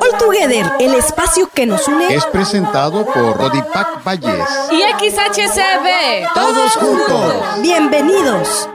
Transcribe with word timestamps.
All 0.00 0.18
Together, 0.18 0.72
el 0.80 0.94
espacio 0.94 1.48
que 1.52 1.66
nos 1.66 1.86
une, 1.88 2.14
es 2.14 2.24
presentado 2.26 3.04
por 3.06 3.36
Rodipac 3.36 4.04
Valles 4.04 4.48
y 4.70 4.82
XHCB. 4.82 6.32
Todos 6.34 6.72
juntos. 6.72 7.34
Bienvenidos. 7.62 8.68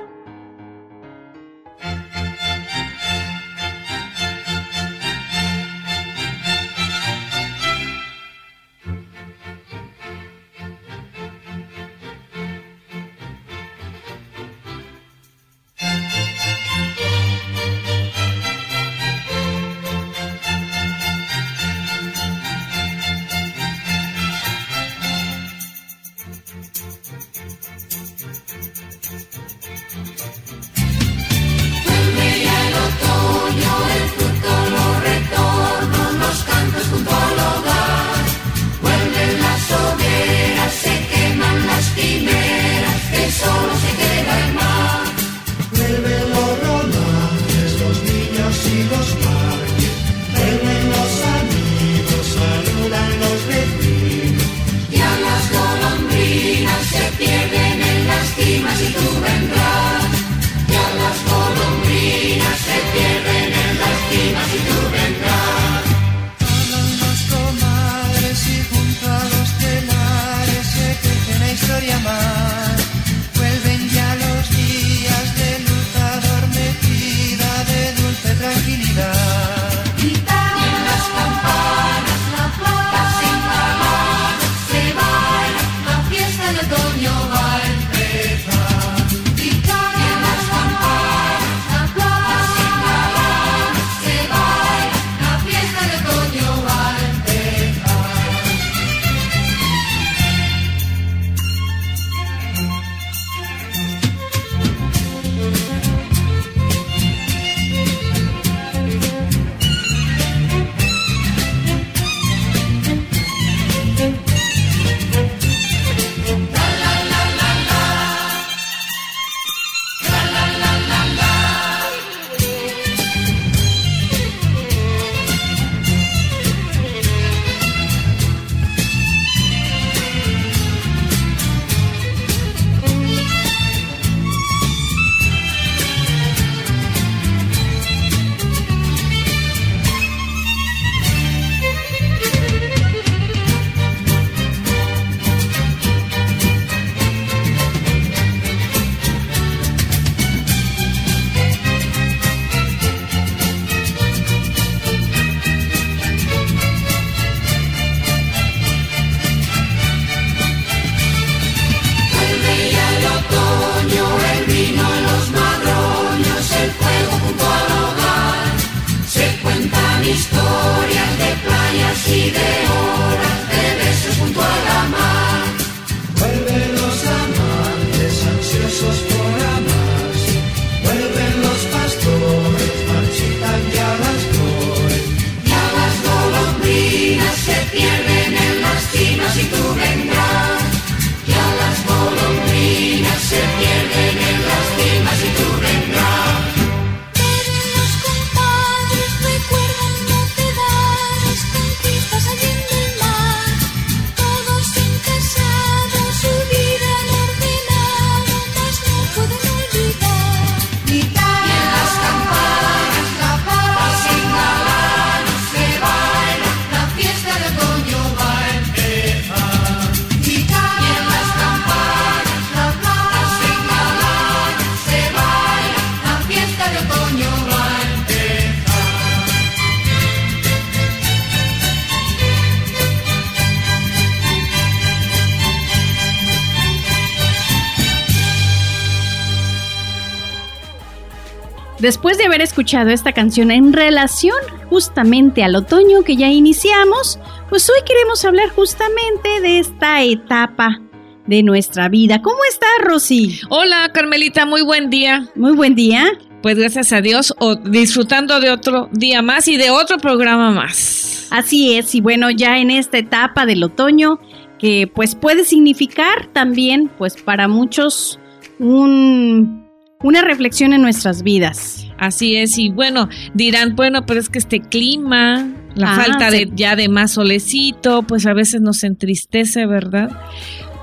Después 241.86 242.18
de 242.18 242.26
haber 242.26 242.42
escuchado 242.42 242.90
esta 242.90 243.14
canción 243.14 243.52
en 243.52 243.72
relación 243.72 244.36
justamente 244.72 245.44
al 245.44 245.56
otoño 245.56 246.02
que 246.02 246.16
ya 246.16 246.32
iniciamos, 246.32 247.20
pues 247.48 247.70
hoy 247.70 247.78
queremos 247.86 248.26
hablar 248.26 248.50
justamente 248.50 249.30
de 249.40 249.60
esta 249.60 250.02
etapa 250.02 250.82
de 251.28 251.44
nuestra 251.44 251.88
vida. 251.88 252.24
¿Cómo 252.24 252.40
está, 252.50 252.66
Rosy? 252.82 253.40
Hola, 253.52 253.92
Carmelita, 253.94 254.48
muy 254.48 254.64
buen 254.64 254.90
día. 254.90 255.28
Muy 255.36 255.52
buen 255.52 255.76
día. 255.76 256.08
Pues 256.42 256.58
gracias 256.58 256.92
a 256.92 257.02
Dios, 257.02 257.36
o 257.38 257.54
disfrutando 257.56 258.40
de 258.40 258.50
otro 258.50 258.90
día 258.92 259.22
más 259.22 259.48
y 259.48 259.56
de 259.58 259.70
otro 259.70 260.00
programa 260.00 260.50
más. 260.50 261.28
Así 261.30 261.78
es, 261.78 261.94
y 261.94 262.02
bueno, 262.02 262.32
ya 262.32 262.58
en 262.58 262.72
esta 262.72 262.98
etapa 262.98 263.46
del 263.46 263.62
otoño, 263.62 264.20
que 264.58 264.92
pues 264.92 265.14
puede 265.14 265.44
significar 265.46 266.26
también, 266.34 266.90
pues 266.98 267.16
para 267.22 267.48
muchos, 267.48 268.20
un 268.58 269.65
una 270.06 270.22
reflexión 270.22 270.72
en 270.74 270.84
nuestras 270.84 271.24
vidas. 271.24 271.88
Así 271.98 272.36
es, 272.36 272.60
y 272.60 272.70
bueno, 272.70 273.10
dirán, 273.34 273.76
bueno, 273.76 274.06
pero 274.06 274.20
es 274.20 274.30
que 274.30 274.38
este 274.38 274.62
clima, 274.62 275.48
la 275.74 275.94
ah, 275.94 275.96
falta 275.96 276.30
de 276.30 276.48
ya 276.54 276.76
de 276.76 276.90
más 276.90 277.14
solecito, 277.14 278.04
pues 278.04 278.28
a 278.28 278.34
veces 278.34 278.62
nos 278.62 278.84
entristece, 278.84 279.66
¿verdad? 279.66 280.12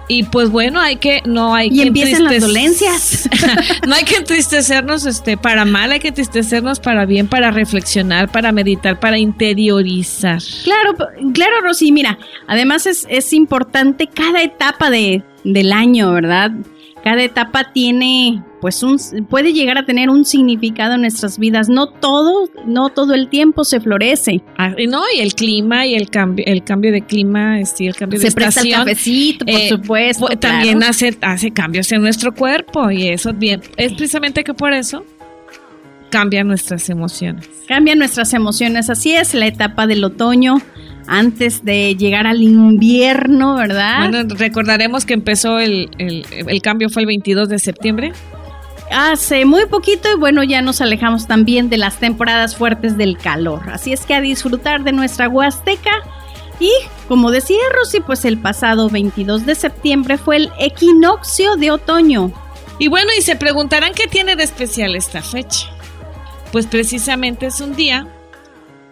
Y 0.08 0.24
pues 0.24 0.50
bueno, 0.50 0.80
hay 0.80 0.96
que, 0.96 1.22
no 1.24 1.54
hay 1.54 1.68
y 1.68 1.76
que 1.76 1.82
empiezan 1.84 2.24
las 2.24 2.40
dolencias. 2.40 3.30
no 3.86 3.94
hay 3.94 4.02
que 4.02 4.16
entristecernos 4.16 5.06
este, 5.06 5.36
para 5.36 5.64
mal, 5.64 5.92
hay 5.92 6.00
que 6.00 6.08
entristecernos 6.08 6.80
para 6.80 7.06
bien, 7.06 7.28
para 7.28 7.52
reflexionar, 7.52 8.32
para 8.32 8.50
meditar, 8.50 8.98
para 8.98 9.18
interiorizar. 9.18 10.42
Claro, 10.64 10.96
claro, 11.32 11.60
Rosy, 11.62 11.92
mira, 11.92 12.18
además 12.48 12.86
es, 12.86 13.06
es 13.08 13.32
importante 13.32 14.08
cada 14.08 14.42
etapa 14.42 14.90
de, 14.90 15.22
del 15.44 15.72
año, 15.72 16.10
¿verdad? 16.10 16.50
Cada 17.04 17.22
etapa 17.22 17.72
tiene, 17.72 18.42
pues, 18.60 18.82
un, 18.82 18.96
puede 19.28 19.52
llegar 19.52 19.76
a 19.76 19.84
tener 19.84 20.08
un 20.08 20.24
significado 20.24 20.94
en 20.94 21.00
nuestras 21.00 21.38
vidas. 21.38 21.68
No 21.68 21.88
todo, 21.88 22.48
no 22.66 22.90
todo 22.90 23.14
el 23.14 23.28
tiempo 23.28 23.64
se 23.64 23.80
florece. 23.80 24.40
Ah, 24.56 24.72
y 24.78 24.86
no, 24.86 25.02
y 25.16 25.20
el 25.20 25.34
clima 25.34 25.84
y 25.86 25.94
el 25.94 26.10
cambio, 26.10 26.44
el 26.46 26.62
cambio 26.62 26.92
de 26.92 27.02
clima, 27.02 27.58
este, 27.60 27.86
el 27.86 27.96
cambio 27.96 28.20
de 28.20 28.30
Se 28.30 28.34
presta 28.34 28.60
el 28.60 28.68
estación. 28.68 28.86
cafecito, 28.86 29.44
por 29.46 29.54
eh, 29.54 29.68
supuesto. 29.68 30.26
pues, 30.26 30.38
claro. 30.38 30.56
También 30.58 30.82
hace, 30.84 31.16
hace 31.22 31.50
cambios 31.50 31.90
en 31.90 32.02
nuestro 32.02 32.32
cuerpo 32.34 32.90
y 32.90 33.08
eso 33.08 33.32
bien. 33.32 33.60
Es 33.76 33.92
precisamente 33.94 34.44
que 34.44 34.54
por 34.54 34.72
eso 34.72 35.04
cambian 36.12 36.46
nuestras 36.46 36.90
emociones. 36.90 37.48
Cambian 37.66 37.98
nuestras 37.98 38.34
emociones. 38.34 38.90
Así 38.90 39.16
es 39.16 39.32
la 39.32 39.46
etapa 39.46 39.86
del 39.86 40.04
otoño 40.04 40.58
antes 41.06 41.64
de 41.64 41.96
llegar 41.96 42.26
al 42.26 42.42
invierno, 42.42 43.56
¿verdad? 43.56 44.10
Bueno, 44.10 44.34
recordaremos 44.36 45.06
que 45.06 45.14
empezó 45.14 45.58
el, 45.58 45.88
el, 45.98 46.26
el 46.30 46.62
cambio 46.62 46.90
fue 46.90 47.02
el 47.02 47.06
22 47.06 47.48
de 47.48 47.58
septiembre. 47.58 48.12
Hace 48.90 49.46
muy 49.46 49.64
poquito 49.64 50.08
y 50.14 50.18
bueno, 50.18 50.44
ya 50.44 50.60
nos 50.60 50.82
alejamos 50.82 51.26
también 51.26 51.70
de 51.70 51.78
las 51.78 51.96
temporadas 51.98 52.56
fuertes 52.56 52.98
del 52.98 53.16
calor. 53.16 53.62
Así 53.70 53.94
es 53.94 54.04
que 54.04 54.14
a 54.14 54.20
disfrutar 54.20 54.84
de 54.84 54.92
nuestra 54.92 55.30
Huasteca. 55.30 56.02
Y 56.60 56.70
como 57.08 57.30
decía 57.30 57.56
Rosy, 57.74 58.00
pues 58.00 58.26
el 58.26 58.36
pasado 58.36 58.90
22 58.90 59.46
de 59.46 59.54
septiembre 59.54 60.18
fue 60.18 60.36
el 60.36 60.50
equinoccio 60.60 61.56
de 61.56 61.70
otoño. 61.70 62.32
Y 62.78 62.88
bueno, 62.88 63.10
y 63.18 63.22
se 63.22 63.34
preguntarán 63.34 63.94
qué 63.94 64.08
tiene 64.08 64.36
de 64.36 64.44
especial 64.44 64.94
esta 64.94 65.22
fecha. 65.22 65.68
Pues 66.52 66.66
precisamente 66.66 67.46
es 67.46 67.60
un 67.60 67.74
día, 67.74 68.06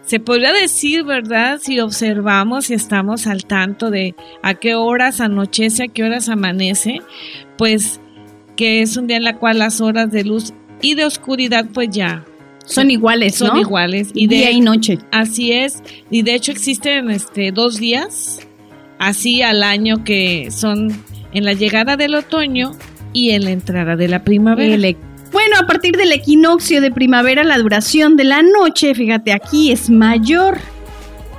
se 0.05 0.19
podría 0.19 0.53
decir, 0.53 1.05
¿verdad? 1.05 1.61
Si 1.63 1.79
observamos 1.79 2.71
y 2.71 2.75
estamos 2.75 3.27
al 3.27 3.45
tanto 3.45 3.91
de 3.91 4.15
a 4.43 4.55
qué 4.55 4.75
horas 4.75 5.21
anochece, 5.21 5.85
a 5.85 5.89
qué 5.89 6.03
horas 6.03 6.29
amanece, 6.29 7.01
pues 7.57 8.01
que 8.57 8.83
es 8.83 8.97
un 8.97 9.07
día 9.07 9.19
en 9.19 9.25
la 9.25 9.37
cual 9.37 9.59
las 9.59 9.81
horas 9.81 10.11
de 10.11 10.25
luz 10.25 10.53
y 10.83 10.95
de 10.95 11.05
oscuridad 11.05 11.67
pues 11.73 11.91
ya 11.91 12.25
Son 12.65 12.91
iguales, 12.91 13.37
son 13.37 13.55
¿no? 13.55 13.61
iguales. 13.61 14.11
Y 14.15 14.27
Día 14.27 14.47
de, 14.47 14.53
y 14.53 14.61
noche. 14.61 14.99
Así 15.13 15.53
es, 15.53 15.83
y 16.11 16.23
de 16.23 16.35
hecho 16.35 16.53
existen 16.53 17.11
este 17.11 17.53
dos 17.53 17.79
días 17.79 18.41
así 18.99 19.43
al 19.43 19.63
año 19.63 20.03
que 20.03 20.51
son 20.51 21.05
en 21.33 21.45
la 21.45 21.53
llegada 21.53 21.97
del 21.97 22.15
otoño 22.15 22.73
y 23.13 23.31
en 23.31 23.45
la 23.45 23.51
entrada 23.51 23.97
de 23.97 24.09
la 24.09 24.25
primavera. 24.25 24.75
El 24.75 24.85
bueno, 25.33 25.57
a 25.61 25.67
partir 25.67 25.97
del 25.97 26.13
equinoccio 26.13 26.81
de 26.81 26.91
primavera, 26.91 27.45
la 27.45 27.59
duración 27.59 28.17
de 28.17 28.25
la 28.25 28.43
noche, 28.43 28.95
fíjate 28.95 29.33
aquí, 29.33 29.71
es 29.71 29.89
mayor. 29.89 30.59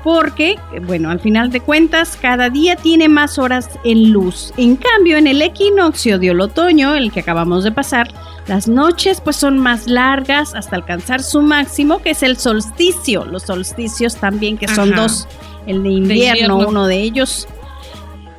Porque, 0.04 0.58
bueno, 0.88 1.12
al 1.12 1.20
final 1.20 1.52
de 1.52 1.60
cuentas, 1.60 2.18
cada 2.20 2.50
día 2.50 2.76
tiene 2.76 3.08
más 3.08 3.38
horas 3.38 3.70
en 3.84 4.12
luz. 4.12 4.52
En 4.58 4.76
cambio, 4.76 5.18
en 5.18 5.28
el 5.28 5.42
equinoccio 5.42 6.18
del 6.18 6.42
otoño, 6.42 6.96
el 6.96 7.12
que 7.12 7.20
acabamos 7.20 7.64
de 7.64 7.72
pasar, 7.72 8.08
las 8.48 8.68
noches 8.68 9.22
pues 9.22 9.36
son 9.36 9.60
más 9.60 9.86
largas 9.86 10.56
hasta 10.56 10.76
alcanzar 10.76 11.22
su 11.22 11.44
máximo, 11.44 12.00
que 12.00 12.12
es 12.12 12.24
el 12.24 12.38
solsticio. 12.38 13.26
Los 13.26 13.44
solsticios 13.44 14.16
también, 14.16 14.58
que 14.58 14.68
son 14.68 14.94
Ajá. 14.94 15.04
dos, 15.04 15.28
el 15.68 15.84
de 15.84 15.90
invierno, 15.90 16.56
invierno. 16.56 16.70
uno 16.70 16.88
de 16.88 17.02
ellos. 17.02 17.48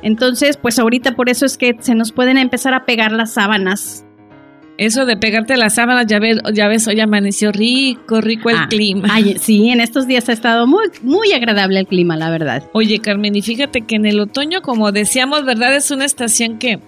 Entonces, 0.01 0.57
pues 0.57 0.79
ahorita 0.79 1.15
por 1.15 1.29
eso 1.29 1.45
es 1.45 1.57
que 1.57 1.77
se 1.79 1.95
nos 1.95 2.11
pueden 2.11 2.37
empezar 2.37 2.73
a 2.73 2.85
pegar 2.85 3.13
las 3.13 3.33
sábanas 3.33 4.05
Eso 4.77 5.05
de 5.05 5.15
pegarte 5.17 5.55
las 5.55 5.75
sábanas, 5.75 6.07
ya 6.07 6.17
ves, 6.19 6.39
ya 6.51 6.67
ves, 6.67 6.87
hoy 6.87 6.99
amaneció 6.99 7.51
rico, 7.51 8.21
rico 8.21 8.49
el 8.49 8.55
Ah, 8.57 8.67
clima. 8.69 9.07
ay, 9.11 9.35
sí, 9.39 9.69
en 9.69 9.79
estos 9.79 10.07
días 10.07 10.27
ha 10.29 10.33
estado 10.33 10.65
muy, 10.65 10.85
muy 11.03 11.31
agradable 11.31 11.79
el 11.79 11.85
clima, 11.85 12.17
la 12.17 12.31
verdad. 12.31 12.63
Oye, 12.73 12.97
Carmen, 12.99 13.35
y 13.35 13.43
fíjate 13.43 13.81
que 13.81 13.95
en 13.97 14.07
el 14.07 14.19
otoño, 14.19 14.61
como 14.63 14.91
decíamos, 14.91 15.45
¿verdad? 15.45 15.75
Es 15.75 15.91
una 15.91 16.05
estación 16.05 16.57
que, 16.57 16.79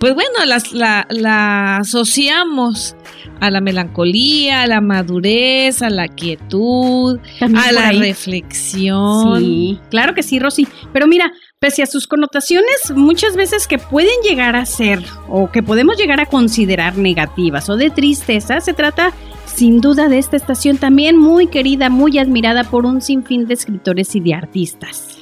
pues 0.00 0.14
bueno, 0.14 0.30
las- 0.46 0.72
la, 0.72 1.06
la 1.10 1.76
asociamos 1.76 2.96
a 3.40 3.52
la 3.52 3.60
melancolía, 3.60 4.62
a 4.62 4.66
la 4.66 4.80
madurez, 4.80 5.80
a 5.82 5.90
la 5.90 6.08
quietud, 6.08 7.20
También 7.38 7.64
a 7.64 7.70
la 7.70 7.88
ahí. 7.88 8.00
reflexión. 8.00 9.38
Sí, 9.40 9.78
claro 9.90 10.12
que 10.14 10.24
sí, 10.24 10.40
Rosy. 10.40 10.66
Pero 10.92 11.06
mira, 11.06 11.32
pese 11.60 11.82
a 11.82 11.86
sus 11.86 12.06
connotaciones, 12.06 12.92
muchas 12.94 13.34
veces 13.34 13.66
que 13.66 13.78
pueden 13.78 14.14
llegar 14.22 14.54
a 14.54 14.64
ser 14.64 15.02
o 15.28 15.50
que 15.50 15.62
podemos 15.62 15.96
llegar 15.96 16.20
a 16.20 16.26
considerar 16.26 16.96
negativas 16.96 17.68
o 17.68 17.76
de 17.76 17.90
tristeza, 17.90 18.60
se 18.60 18.74
trata 18.74 19.12
sin 19.46 19.80
duda 19.80 20.08
de 20.08 20.18
esta 20.18 20.36
estación 20.36 20.78
también 20.78 21.16
muy 21.16 21.48
querida, 21.48 21.90
muy 21.90 22.18
admirada 22.18 22.62
por 22.62 22.86
un 22.86 23.00
sinfín 23.00 23.46
de 23.46 23.54
escritores 23.54 24.14
y 24.14 24.20
de 24.20 24.34
artistas. 24.34 25.18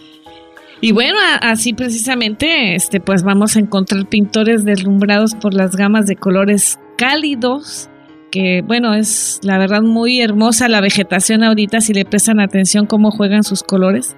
Y 0.83 0.93
bueno, 0.93 1.17
así 1.41 1.73
precisamente, 1.73 2.75
este, 2.75 3.01
pues 3.01 3.23
vamos 3.23 3.57
a 3.57 3.61
encontrar 3.61 4.07
pintores 4.07 4.67
deslumbrados 4.67 5.35
por 5.35 5.55
las 5.55 5.75
gamas 5.75 6.07
de 6.07 6.17
colores 6.17 6.79
cálidos, 6.99 7.89
que 8.31 8.61
bueno, 8.63 8.95
es 8.95 9.41
la 9.43 9.57
verdad 9.57 9.81
muy 9.81 10.21
hermosa 10.21 10.69
la 10.69 10.83
vegetación 10.83 11.43
ahorita, 11.43 11.81
si 11.81 11.95
le 11.95 12.05
prestan 12.05 12.41
atención 12.41 12.85
cómo 12.85 13.11
juegan 13.11 13.43
sus 13.43 13.63
colores, 13.63 14.15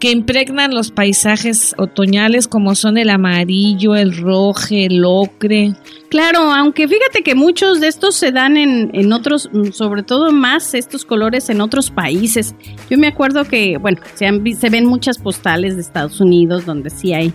que 0.00 0.10
impregnan 0.10 0.74
los 0.74 0.90
paisajes 0.90 1.74
otoñales 1.78 2.48
como 2.48 2.74
son 2.74 2.96
el 2.98 3.10
amarillo, 3.10 3.94
el 3.94 4.16
rojo, 4.16 4.64
el 4.70 5.04
ocre. 5.04 5.74
Claro, 6.08 6.52
aunque 6.52 6.88
fíjate 6.88 7.22
que 7.22 7.34
muchos 7.34 7.80
de 7.80 7.88
estos 7.88 8.14
se 8.16 8.32
dan 8.32 8.56
en, 8.56 8.90
en 8.94 9.12
otros, 9.12 9.48
mm, 9.52 9.72
sobre 9.72 10.02
todo 10.02 10.32
más 10.32 10.74
estos 10.74 11.04
colores 11.04 11.50
en 11.50 11.60
otros 11.60 11.90
países. 11.90 12.54
Yo 12.90 12.98
me 12.98 13.06
acuerdo 13.06 13.44
que, 13.44 13.76
bueno, 13.76 14.00
se, 14.14 14.26
han 14.26 14.42
vi- 14.42 14.54
se 14.54 14.70
ven 14.70 14.86
muchas 14.86 15.18
postales 15.18 15.76
de 15.76 15.82
Estados 15.82 16.20
Unidos 16.20 16.66
donde 16.66 16.90
sí 16.90 17.12
hay 17.12 17.32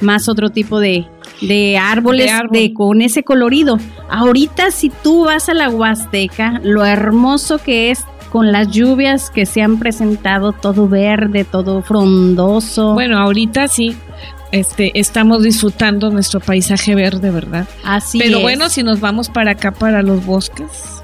más 0.00 0.28
otro 0.28 0.50
tipo 0.50 0.80
de, 0.80 1.06
de 1.40 1.78
árboles 1.78 2.26
De 2.26 2.32
árbol. 2.32 2.50
de, 2.52 2.72
con 2.74 3.00
ese 3.02 3.22
colorido. 3.22 3.78
Ahorita 4.10 4.70
si 4.70 4.90
tú 4.90 5.24
vas 5.24 5.48
a 5.48 5.54
la 5.54 5.68
Huasteca, 5.70 6.60
lo 6.64 6.84
hermoso 6.84 7.58
que 7.58 7.90
es 7.90 8.04
con 8.30 8.52
las 8.52 8.68
lluvias 8.70 9.30
que 9.30 9.46
se 9.46 9.62
han 9.62 9.78
presentado, 9.78 10.52
todo 10.52 10.88
verde, 10.88 11.44
todo 11.44 11.82
frondoso. 11.82 12.92
Bueno, 12.94 13.18
ahorita 13.18 13.68
sí, 13.68 13.96
este, 14.52 14.98
estamos 14.98 15.42
disfrutando 15.42 16.10
nuestro 16.10 16.40
paisaje 16.40 16.94
verde, 16.94 17.30
¿verdad? 17.30 17.66
así 17.84 18.18
Pero 18.18 18.38
es. 18.38 18.42
bueno, 18.42 18.68
si 18.68 18.82
nos 18.82 19.00
vamos 19.00 19.28
para 19.28 19.52
acá, 19.52 19.72
para 19.72 20.02
los 20.02 20.24
bosques, 20.24 20.96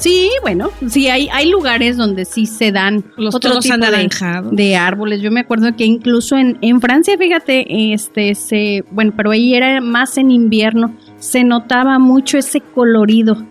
Sí, 0.00 0.30
bueno, 0.40 0.70
sí, 0.88 1.08
hay, 1.08 1.28
hay 1.30 1.50
lugares 1.50 1.98
donde 1.98 2.24
sí 2.24 2.46
se 2.46 2.72
dan 2.72 3.04
los 3.18 3.34
otro 3.34 3.50
tonos 3.50 3.64
tipo 3.64 3.76
de, 3.76 3.86
anaranjados. 3.86 4.56
de 4.56 4.74
árboles. 4.74 5.20
Yo 5.20 5.30
me 5.30 5.40
acuerdo 5.40 5.76
que 5.76 5.84
incluso 5.84 6.38
en, 6.38 6.56
en 6.62 6.80
Francia, 6.80 7.18
fíjate, 7.18 7.92
este, 7.92 8.34
se, 8.34 8.82
bueno, 8.92 9.12
pero 9.14 9.32
ahí 9.32 9.54
era 9.54 9.82
más 9.82 10.16
en 10.16 10.30
invierno, 10.30 10.96
se 11.18 11.44
notaba 11.44 11.98
mucho 11.98 12.38
ese 12.38 12.62
colorido. 12.62 13.44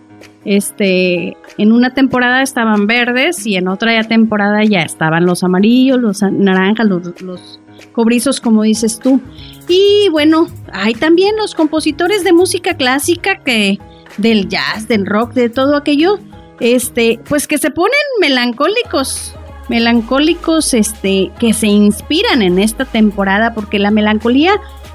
Este, 0.44 1.36
en 1.58 1.72
una 1.72 1.92
temporada 1.92 2.42
estaban 2.42 2.86
verdes 2.86 3.46
y 3.46 3.56
en 3.56 3.68
otra 3.68 4.00
ya 4.00 4.08
temporada 4.08 4.64
ya 4.64 4.82
estaban 4.82 5.26
los 5.26 5.44
amarillos, 5.44 6.00
los 6.00 6.22
naranjas, 6.22 6.86
los, 6.86 7.20
los 7.20 7.60
cobrizos, 7.92 8.40
como 8.40 8.62
dices 8.62 8.98
tú. 8.98 9.20
Y 9.68 10.08
bueno, 10.10 10.48
hay 10.72 10.94
también 10.94 11.36
los 11.36 11.54
compositores 11.54 12.24
de 12.24 12.32
música 12.32 12.74
clásica 12.74 13.36
que 13.44 13.78
del 14.16 14.48
jazz, 14.48 14.88
del 14.88 15.06
rock, 15.06 15.34
de 15.34 15.48
todo 15.48 15.76
aquello, 15.76 16.18
este, 16.60 17.20
pues 17.28 17.46
que 17.46 17.58
se 17.58 17.70
ponen 17.70 17.92
melancólicos, 18.20 19.34
melancólicos, 19.68 20.74
este, 20.74 21.30
que 21.38 21.52
se 21.52 21.68
inspiran 21.68 22.42
en 22.42 22.58
esta 22.58 22.84
temporada, 22.84 23.54
porque 23.54 23.78
la 23.78 23.90
melancolía 23.90 24.52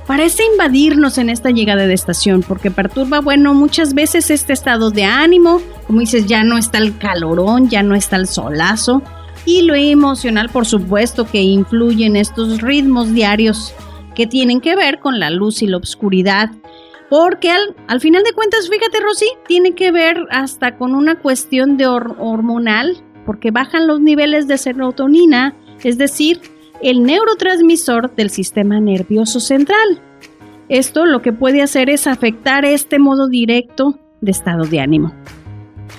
parece 0.08 0.44
invadirnos 0.52 1.18
en 1.18 1.30
esta 1.30 1.50
llegada 1.50 1.88
de 1.88 1.94
estación, 1.94 2.44
porque 2.48 2.72
perturba, 2.72 3.22
bueno, 3.22 3.54
muchas 3.54 3.94
veces 3.94 4.30
este 4.30 4.54
estado 4.54 4.92
de 4.92 5.04
ánimo, 5.04 5.62
como 5.88 6.00
dices, 6.00 6.26
ya 6.28 6.44
no 6.44 6.58
está 6.58 6.78
el 6.78 6.98
calorón, 6.98 7.70
ya 7.70 7.84
no 7.84 7.96
está 7.96 8.16
el 8.18 8.28
solazo, 8.28 9.02
y 9.46 9.64
lo 9.64 9.76
emocional, 9.76 10.50
por 10.50 10.66
supuesto, 10.66 11.26
que 11.26 11.42
influye 11.42 12.06
en 12.06 12.16
estos 12.16 12.62
ritmos 12.62 13.14
diarios 13.14 13.74
que 14.16 14.28
tienen 14.28 14.62
que 14.62 14.76
ver 14.76 15.00
con 15.00 15.20
la 15.20 15.30
luz 15.30 15.62
y 15.62 15.68
la 15.68 15.78
oscuridad, 15.78 16.50
porque 17.10 17.52
al, 17.52 17.76
al 17.88 18.02
final 18.02 18.24
de 18.24 18.34
cuentas, 18.34 18.70
fíjate 18.70 19.00
Rosy, 19.00 19.28
tiene 19.48 19.74
que 19.76 19.92
ver 19.92 20.18
hasta 20.32 20.78
con 20.78 20.96
una 20.96 21.20
cuestión 21.20 21.78
de 21.78 21.88
hor- 21.88 22.16
hormonal, 22.20 22.98
porque 23.26 23.52
bajan 23.52 23.88
los 23.88 24.00
niveles 24.02 24.48
de 24.48 24.58
serotonina, 24.58 25.56
es 25.84 25.98
decir, 25.98 26.42
el 26.82 27.04
neurotransmisor 27.04 28.16
del 28.16 28.30
sistema 28.30 28.80
nervioso 28.80 29.40
central. 29.40 30.02
Esto 30.70 31.06
lo 31.06 31.22
que 31.22 31.32
puede 31.32 31.62
hacer 31.62 31.90
es 31.90 32.08
afectar 32.08 32.66
este 32.66 33.00
modo 33.00 33.28
directo 33.28 34.00
de 34.22 34.32
estado 34.32 34.66
de 34.66 34.80
ánimo. 34.80 35.14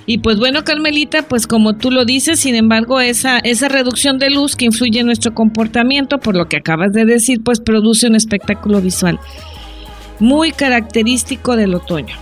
Y 0.04 0.18
pues 0.18 0.38
bueno, 0.38 0.64
Carmelita, 0.64 1.22
pues 1.22 1.46
como 1.46 1.76
tú 1.76 1.90
lo 1.90 2.04
dices, 2.04 2.40
sin 2.40 2.54
embargo, 2.54 3.00
esa, 3.00 3.38
esa 3.38 3.68
reducción 3.68 4.18
de 4.18 4.30
luz 4.30 4.54
que 4.54 4.64
influye 4.64 5.00
en 5.00 5.06
nuestro 5.06 5.34
comportamiento, 5.34 6.18
por 6.18 6.36
lo 6.36 6.46
que 6.46 6.58
acabas 6.58 6.92
de 6.92 7.04
decir, 7.04 7.42
pues 7.44 7.60
produce 7.60 8.06
un 8.06 8.14
espectáculo 8.14 8.80
visual. 8.80 9.18
muy 10.18 10.52
característico 10.52 11.56
del 11.56 11.74
otoño. 11.74 12.16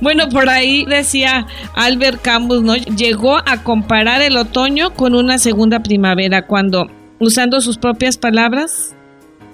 Bueno, 0.00 0.28
por 0.28 0.48
ahí 0.48 0.84
decía 0.84 1.46
Albert 1.74 2.20
Camus, 2.22 2.62
¿no? 2.62 2.76
Llegó 2.76 3.36
a 3.36 3.62
comparar 3.62 4.20
el 4.20 4.36
otoño 4.36 4.92
con 4.94 5.14
una 5.14 5.38
segunda 5.38 5.80
primavera, 5.80 6.46
cuando, 6.46 6.86
usando 7.18 7.60
sus 7.60 7.78
propias 7.78 8.18
palabras, 8.18 8.94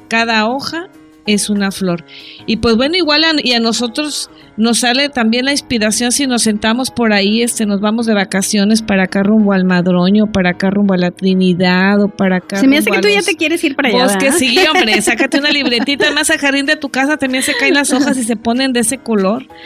cada 0.08 0.46
hoja 0.48 0.88
es 1.26 1.50
una 1.50 1.70
flor. 1.70 2.04
Y 2.46 2.56
pues 2.56 2.76
bueno, 2.76 2.96
igual 2.96 3.22
y 3.42 3.52
a 3.52 3.60
nosotros 3.60 4.30
nos 4.56 4.80
sale 4.80 5.08
también 5.08 5.44
la 5.44 5.52
inspiración 5.52 6.12
si 6.12 6.26
nos 6.26 6.42
sentamos 6.42 6.90
por 6.90 7.12
ahí, 7.12 7.42
este, 7.42 7.64
nos 7.64 7.80
vamos 7.80 8.06
de 8.06 8.14
vacaciones 8.14 8.82
para 8.82 9.04
acá 9.04 9.22
rumbo 9.22 9.52
al 9.52 9.64
Madroño, 9.64 10.26
para 10.32 10.50
acá 10.50 10.70
rumbo 10.70 10.94
a 10.94 10.98
la 10.98 11.10
Trinidad 11.10 12.02
o 12.02 12.08
para 12.08 12.38
acá. 12.38 12.56
Se 12.56 12.66
me 12.66 12.78
hace 12.78 12.90
que 12.90 12.98
tú 12.98 13.08
ya 13.08 13.22
te 13.22 13.36
quieres 13.36 13.62
ir 13.64 13.76
para 13.76 13.88
allá. 13.88 14.18
que 14.18 14.32
sí, 14.32 14.58
hombre, 14.74 15.00
sácate 15.00 15.38
una 15.38 15.50
libretita, 15.50 16.06
además 16.06 16.30
al 16.30 16.38
jardín 16.38 16.66
de 16.66 16.76
tu 16.76 16.88
casa 16.88 17.16
también 17.16 17.42
se 17.42 17.54
caen 17.54 17.74
las 17.74 17.92
hojas 17.92 18.16
y 18.18 18.24
se 18.24 18.36
ponen 18.36 18.72
de 18.72 18.80
ese 18.80 18.98
color. 18.98 19.46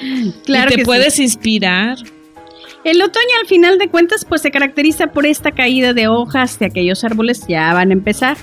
Claro. 0.45 0.71
Y 0.73 0.77
te 0.77 0.85
puedes 0.85 1.19
inspirar. 1.19 1.97
El 2.87 3.03
otoño 3.03 3.27
al 3.41 3.49
final 3.49 3.79
de 3.79 3.89
cuentas 3.89 4.25
pues 4.25 4.43
se 4.43 4.53
caracteriza 4.53 5.09
por 5.09 5.27
esta 5.27 5.51
caída 5.51 5.93
de 5.93 6.07
hojas 6.07 6.61
de 6.61 6.67
aquellos 6.67 7.03
árboles 7.03 7.45
ya 7.49 7.75
van 7.75 7.91
a 7.91 7.93
empezar 7.93 8.37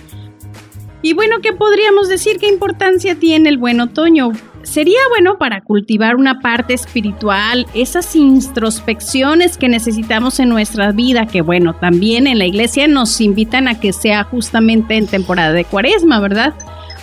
y 1.02 1.14
bueno, 1.14 1.38
¿qué 1.42 1.54
podríamos 1.54 2.10
decir? 2.10 2.40
¿Qué 2.40 2.50
importancia 2.50 3.16
tiene 3.16 3.48
el 3.48 3.58
buen 3.58 3.80
otoño? 3.80 4.32
Sería 4.64 5.00
bueno 5.10 5.38
para 5.38 5.62
cultivar 5.62 6.16
una 6.16 6.40
parte 6.42 6.74
espiritual, 6.74 7.68
esas 7.74 8.16
introspecciones 8.16 9.58
que 9.58 9.70
necesitamos 9.70 10.40
en 10.40 10.48
nuestra 10.48 10.92
vida, 10.92 11.26
que 11.26 11.42
bueno, 11.42 11.74
también 11.74 12.28
en 12.28 12.38
la 12.40 12.46
iglesia 12.46 12.88
nos 12.88 13.20
invitan 13.22 13.70
a 13.70 13.80
que 13.80 13.94
sea 13.94 14.26
justamente 14.26 14.96
en 14.96 15.08
temporada 15.08 15.54
de 15.54 15.66
cuaresma, 15.66 16.22
¿verdad? 16.22 16.54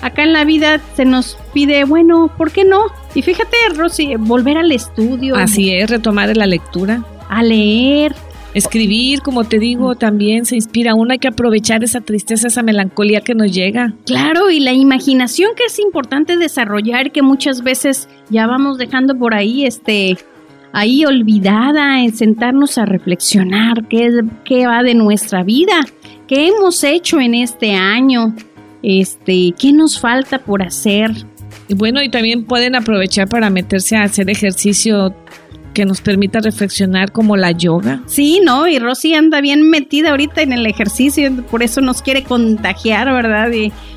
Acá 0.03 0.25
en 0.25 0.33
la 0.33 0.45
vida 0.45 0.81
se 0.95 1.05
nos 1.05 1.39
pide, 1.53 1.85
bueno, 1.85 2.33
¿por 2.39 2.53
qué 2.53 2.65
no? 2.65 2.87
Y 3.15 3.21
fíjate, 3.21 3.57
Rosy, 3.75 4.15
volver 4.17 4.57
al 4.57 4.73
estudio. 4.73 5.37
Así 5.37 5.75
es, 5.75 5.91
retomar 5.91 6.35
la 6.37 6.47
lectura. 6.47 7.03
A 7.31 7.43
leer, 7.43 8.15
Escribir, 8.53 9.21
como 9.21 9.45
te 9.45 9.61
digo, 9.61 9.95
también 9.95 10.45
se 10.45 10.57
inspira. 10.57 10.95
Uno 10.95 11.13
hay 11.13 11.19
que 11.19 11.29
aprovechar 11.29 11.85
esa 11.85 12.01
tristeza, 12.01 12.49
esa 12.49 12.63
melancolía 12.63 13.21
que 13.21 13.35
nos 13.35 13.53
llega. 13.53 13.95
Claro, 14.07 14.51
y 14.51 14.59
la 14.59 14.73
imaginación 14.73 15.53
que 15.57 15.65
es 15.65 15.79
importante 15.79 16.37
desarrollar, 16.37 17.13
que 17.13 17.23
muchas 17.23 17.63
veces 17.63 18.09
ya 18.29 18.49
vamos 18.49 18.77
dejando 18.77 19.17
por 19.17 19.35
ahí, 19.35 19.67
este, 19.67 20.19
ahí 20.73 21.05
olvidada, 21.05 22.03
en 22.03 22.13
sentarnos 22.13 22.77
a 22.77 22.87
reflexionar 22.87 23.87
qué, 23.87 24.21
qué 24.45 24.67
va 24.67 24.83
de 24.83 24.95
nuestra 24.97 25.45
vida, 25.45 25.87
qué 26.27 26.49
hemos 26.49 26.83
hecho 26.83 27.21
en 27.21 27.35
este 27.37 27.75
año, 27.75 28.35
este, 28.83 29.55
qué 29.57 29.73
nos 29.73 30.01
falta 30.01 30.41
por 30.41 30.65
hacer. 30.65 31.13
Y 31.69 31.75
bueno, 31.75 32.03
y 32.03 32.09
también 32.09 32.47
pueden 32.47 32.75
aprovechar 32.75 33.29
para 33.29 33.49
meterse 33.49 33.97
a 33.97 34.03
hacer 34.03 34.29
ejercicio 34.29 35.15
que 35.81 35.87
nos 35.87 36.03
permita 36.03 36.41
reflexionar 36.41 37.11
como 37.11 37.39
la 37.39 37.53
yoga. 37.53 38.03
Sí, 38.05 38.43
¿no? 38.45 38.69
Y 38.69 38.79
Rosy 38.79 39.15
anda 39.15 39.41
bien 39.41 39.71
metida 39.71 40.11
ahorita 40.11 40.43
en 40.43 40.53
el 40.53 40.67
ejercicio, 40.67 41.33
por 41.51 41.63
eso 41.63 41.81
nos 41.81 42.03
quiere 42.03 42.23
contagiar, 42.23 43.11
¿verdad? 43.11 43.49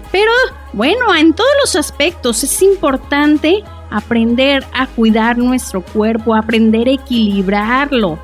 pero 0.10 0.32
bueno, 0.72 1.14
en 1.14 1.34
todos 1.34 1.50
los 1.62 1.76
aspectos 1.76 2.42
es 2.42 2.62
importante 2.62 3.66
aprender 3.90 4.64
a 4.74 4.88
cuidar 4.88 5.38
nuestro 5.38 5.82
cuerpo, 5.82 6.36
aprender 6.36 6.88
a 6.88 6.92
equilibrarlo. 6.92 8.18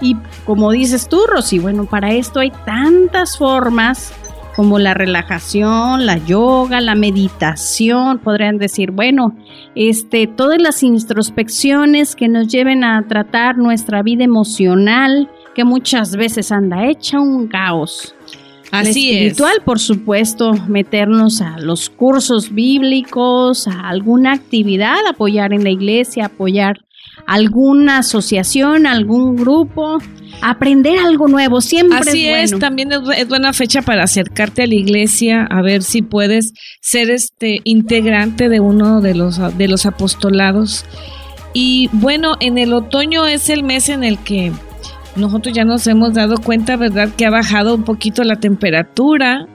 Y 0.00 0.16
como 0.46 0.72
dices 0.72 1.06
tú, 1.06 1.20
Rosy, 1.26 1.58
bueno, 1.58 1.84
para 1.84 2.14
esto 2.14 2.40
hay 2.40 2.50
tantas 2.64 3.36
formas 3.36 4.14
como 4.56 4.78
la 4.78 4.94
relajación, 4.94 6.06
la 6.06 6.18
yoga, 6.18 6.80
la 6.80 6.94
meditación, 6.94 8.18
podrían 8.18 8.58
decir, 8.58 8.90
bueno, 8.90 9.36
este, 9.74 10.26
todas 10.26 10.60
las 10.60 10.82
introspecciones 10.82 12.14
que 12.14 12.28
nos 12.28 12.48
lleven 12.48 12.84
a 12.84 13.06
tratar 13.08 13.56
nuestra 13.56 14.02
vida 14.02 14.24
emocional, 14.24 15.30
que 15.54 15.64
muchas 15.64 16.16
veces 16.16 16.52
anda 16.52 16.86
hecha 16.86 17.20
un 17.20 17.48
caos. 17.48 18.14
Así 18.70 19.10
espiritual, 19.10 19.60
por 19.64 19.78
supuesto, 19.78 20.54
meternos 20.66 21.42
a 21.42 21.58
los 21.58 21.90
cursos 21.90 22.54
bíblicos, 22.54 23.68
a 23.68 23.88
alguna 23.88 24.32
actividad, 24.32 24.96
apoyar 25.06 25.52
en 25.52 25.62
la 25.62 25.70
iglesia, 25.70 26.26
apoyar 26.26 26.78
alguna 27.26 27.98
asociación, 27.98 28.86
algún 28.86 29.36
grupo, 29.36 29.98
aprender 30.40 30.98
algo 30.98 31.28
nuevo, 31.28 31.60
siempre 31.60 31.98
Así 31.98 32.28
es, 32.28 32.58
también 32.58 32.90
es, 32.92 33.28
buena 33.28 33.52
fecha 33.52 33.82
para 33.82 34.04
acercarte 34.04 34.62
a 34.62 34.66
la 34.66 34.74
iglesia, 34.74 35.46
a 35.50 35.62
ver 35.62 35.82
si 35.82 36.02
puedes 36.02 36.52
ser 36.80 37.10
este 37.10 37.60
integrante 37.64 38.48
de 38.48 38.60
uno 38.60 39.00
de 39.00 39.14
los 39.14 39.38
de 39.56 39.68
los 39.68 39.86
apostolados. 39.86 40.84
Y 41.54 41.90
bueno, 41.92 42.36
en 42.40 42.58
el 42.58 42.72
otoño 42.72 43.26
es 43.26 43.50
el 43.50 43.62
mes 43.62 43.88
en 43.88 44.04
el 44.04 44.18
que 44.18 44.52
nosotros 45.16 45.54
ya 45.54 45.64
nos 45.64 45.86
hemos 45.86 46.14
dado 46.14 46.38
cuenta, 46.38 46.76
¿verdad?, 46.76 47.10
que 47.16 47.26
ha 47.26 47.30
bajado 47.30 47.74
un 47.74 47.84
poquito 47.84 48.24
la 48.24 48.36
temperatura. 48.36 49.46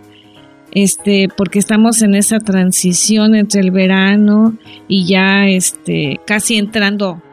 Este, 0.72 1.30
porque 1.36 1.60
estamos 1.60 2.02
en 2.02 2.14
esa 2.14 2.40
transición 2.40 3.36
entre 3.36 3.62
el 3.62 3.72
verano 3.72 4.58
y 4.88 5.08
ya 5.08 5.48
este 5.48 6.20
casi 6.28 6.58
entrando 6.58 7.24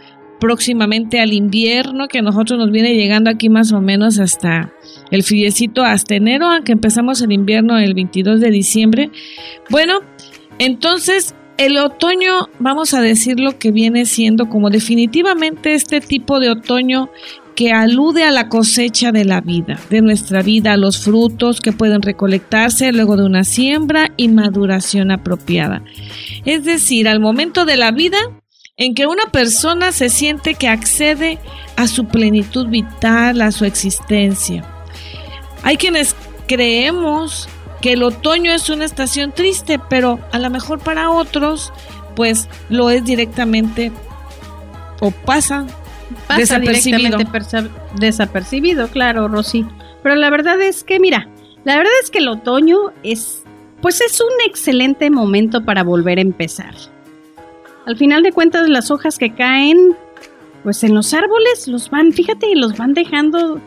próximamente 0.45 1.21
al 1.21 1.33
invierno 1.33 2.07
que 2.07 2.21
nosotros 2.21 2.59
nos 2.59 2.71
viene 2.71 2.95
llegando 2.95 3.31
aquí 3.31 3.49
más 3.49 3.73
o 3.73 3.81
menos 3.81 4.19
hasta 4.19 4.71
el 5.11 5.23
friecito 5.23 5.83
hasta 5.83 6.17
enero, 6.17 6.49
aunque 6.49 6.73
empezamos 6.73 7.23
el 7.23 7.33
invierno 7.33 7.79
el 7.79 7.95
22 7.95 8.43
de 8.43 8.51
diciembre. 8.51 9.11
Bueno, 9.71 10.01
entonces 10.59 11.35
el 11.57 11.79
otoño, 11.79 12.51
vamos 12.59 12.93
a 12.93 13.01
decir 13.01 13.41
lo 13.41 13.59
que 13.59 13.73
viene 13.73 14.05
siendo 14.05 14.51
como 14.51 14.69
definitivamente 14.69 15.73
este 15.73 16.03
tipo 16.03 16.39
de 16.41 16.51
otoño 16.51 17.09
que 17.57 17.73
alude 17.73 18.25
a 18.25 18.31
la 18.31 18.51
cosecha 18.51 19.13
de 19.13 19.25
la 19.25 19.41
vida, 19.41 19.81
de 19.89 20.03
nuestra 20.03 20.43
vida, 20.43 20.75
a 20.75 20.77
los 20.77 20.99
frutos 21.03 21.63
que 21.63 21.73
pueden 21.73 22.03
recolectarse 22.03 22.93
luego 22.93 23.17
de 23.17 23.25
una 23.25 23.45
siembra 23.45 24.13
y 24.19 24.29
maduración 24.29 25.11
apropiada. 25.11 25.83
Es 26.45 26.65
decir, 26.65 27.09
al 27.09 27.21
momento 27.21 27.65
de 27.65 27.79
la 27.79 27.93
vida 27.93 28.19
en 28.77 28.95
que 28.95 29.07
una 29.07 29.27
persona 29.27 29.93
se 29.93 30.09
siente 30.09 30.55
que 30.55 30.69
accede 30.69 31.39
a 31.77 31.87
su 31.87 32.07
plenitud 32.07 32.69
vital, 32.69 33.41
a 33.41 33.53
su 33.53 33.65
existencia. 33.65 34.65
Hay 35.63 35.77
quienes 35.77 36.17
creemos 36.49 37.49
que 37.81 37.93
el 37.93 38.03
otoño 38.03 38.53
es 38.53 38.69
una 38.71 38.85
estación 38.85 39.33
triste, 39.33 39.79
pero 39.79 40.19
a 40.33 40.39
lo 40.39 40.51
mejor 40.51 40.81
para 40.81 41.11
otros, 41.11 41.73
pues 42.17 42.49
lo 42.69 42.91
es 42.91 43.05
directamente 43.05 43.93
o 45.01 45.11
pasa, 45.11 45.67
desapercibido. 46.37 47.19
desapercibido, 47.99 48.89
claro, 48.89 49.29
Rosy. 49.29 49.67
Pero 50.03 50.17
la 50.17 50.31
verdad 50.31 50.61
es 50.61 50.83
que, 50.83 50.99
mira, 50.99 51.29
la 51.65 51.77
verdad 51.77 51.93
es 52.03 52.11
que 52.11 52.19
el 52.19 52.29
otoño 52.29 52.93
es, 53.03 53.45
pues 53.81 54.01
es 54.01 54.21
un 54.21 54.33
excelente 54.47 55.11
momento 55.11 55.65
para 55.65 55.85
volver 55.85 56.19
a 56.19 56.23
empezar. 56.23 56.75
Al 57.87 57.97
final 57.99 58.23
de 58.23 58.33
cuentas, 58.33 58.69
las 58.69 58.91
hojas 58.91 59.19
que 59.19 59.35
caen, 59.35 59.97
pues 60.63 60.83
en 60.85 60.95
los 60.95 61.13
árboles 61.13 61.69
los 61.69 61.91
van, 61.91 62.13
fíjate, 62.13 62.55
los 62.57 62.77
van 62.79 62.95
dejando, 62.95 63.61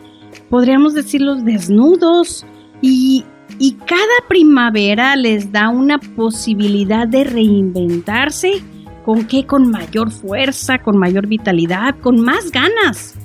podríamos 0.49 0.95
decirlos, 0.95 1.45
desnudos 1.45 2.45
y, 2.81 3.25
y 3.59 3.73
cada 3.73 4.27
primavera 4.27 5.15
les 5.15 5.51
da 5.51 5.69
una 5.69 5.99
posibilidad 5.99 7.07
de 7.07 7.25
reinventarse. 7.25 8.63
¿Con 9.05 9.25
qué? 9.25 9.45
Con 9.45 9.69
mayor 9.69 10.11
fuerza, 10.11 10.79
con 10.79 10.97
mayor 10.97 11.27
vitalidad, 11.27 11.95
con 12.01 12.19
más 12.19 12.51
ganas. 12.51 13.15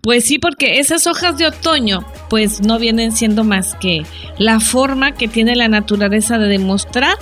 Pues 0.00 0.24
sí, 0.24 0.38
porque 0.38 0.78
esas 0.78 1.06
hojas 1.06 1.36
de 1.36 1.46
otoño 1.46 2.04
pues 2.30 2.60
no 2.60 2.78
vienen 2.78 3.12
siendo 3.12 3.42
más 3.42 3.74
que 3.74 4.04
la 4.38 4.60
forma 4.60 5.12
que 5.12 5.28
tiene 5.28 5.56
la 5.56 5.68
naturaleza 5.68 6.38
de 6.38 6.46
demostrar 6.48 7.16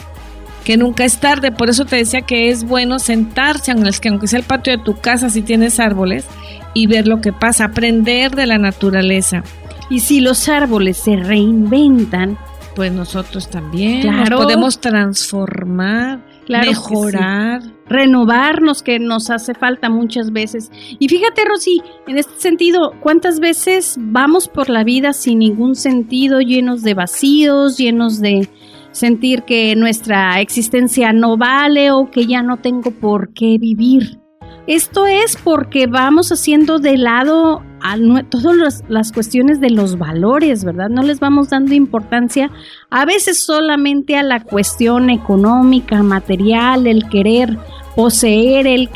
que 0.62 0.76
nunca 0.76 1.04
es 1.04 1.18
tarde. 1.18 1.52
Por 1.52 1.70
eso 1.70 1.84
te 1.84 1.96
decía 1.96 2.22
que 2.22 2.50
es 2.50 2.64
bueno 2.64 2.98
sentarse, 2.98 3.72
aunque 3.72 4.26
sea 4.26 4.38
el 4.38 4.44
patio 4.44 4.76
de 4.76 4.82
tu 4.82 4.96
casa, 4.96 5.30
si 5.30 5.42
tienes 5.42 5.80
árboles, 5.80 6.26
y 6.74 6.86
ver 6.86 7.06
lo 7.06 7.20
que 7.20 7.32
pasa, 7.32 7.66
aprender 7.66 8.34
de 8.34 8.46
la 8.46 8.58
naturaleza. 8.58 9.42
Y 9.90 10.00
si 10.00 10.20
los 10.20 10.48
árboles 10.48 10.96
se 10.96 11.16
reinventan, 11.16 12.38
pues 12.74 12.92
nosotros 12.92 13.48
también 13.50 14.06
nos 14.06 14.30
podemos 14.30 14.80
transformar, 14.80 16.24
mejorar. 16.48 17.62
Renovarnos, 17.86 18.82
que 18.82 18.98
nos 18.98 19.28
hace 19.28 19.52
falta 19.52 19.90
muchas 19.90 20.32
veces. 20.32 20.70
Y 20.98 21.08
fíjate, 21.08 21.44
Rosy, 21.44 21.82
en 22.06 22.16
este 22.16 22.40
sentido, 22.40 22.92
¿cuántas 23.00 23.38
veces 23.38 23.96
vamos 23.98 24.48
por 24.48 24.70
la 24.70 24.82
vida 24.82 25.12
sin 25.12 25.40
ningún 25.40 25.74
sentido, 25.74 26.40
llenos 26.40 26.82
de 26.82 26.94
vacíos, 26.94 27.76
llenos 27.76 28.18
de, 28.20 28.48
sentir 28.92 29.42
que 29.42 29.74
nuestra 29.76 30.40
existencia 30.40 31.12
no 31.12 31.36
vale 31.36 31.90
o 31.90 32.10
que 32.10 32.26
ya 32.26 32.42
no 32.42 32.58
tengo 32.58 32.90
por 32.90 33.32
qué 33.32 33.58
vivir. 33.58 34.18
Esto 34.66 35.06
es 35.06 35.36
porque 35.42 35.88
vamos 35.88 36.30
haciendo 36.30 36.78
de 36.78 36.96
lado 36.96 37.62
todas 38.30 38.84
las, 38.88 39.10
cuestiones 39.10 39.60
de 39.60 39.70
los 39.70 39.98
valores, 39.98 40.64
¿verdad? 40.64 40.88
No 40.88 41.02
les 41.02 41.18
vamos 41.18 41.50
dando 41.50 41.74
importancia 41.74 42.48
a 42.88 43.04
veces 43.04 43.42
solamente 43.44 44.16
a 44.16 44.22
la 44.22 44.40
cuestión 44.40 45.10
económica, 45.10 46.00
material, 46.04 46.86
el 46.86 47.08
querer 47.08 47.58
poseer, 47.96 48.68
el, 48.68 48.88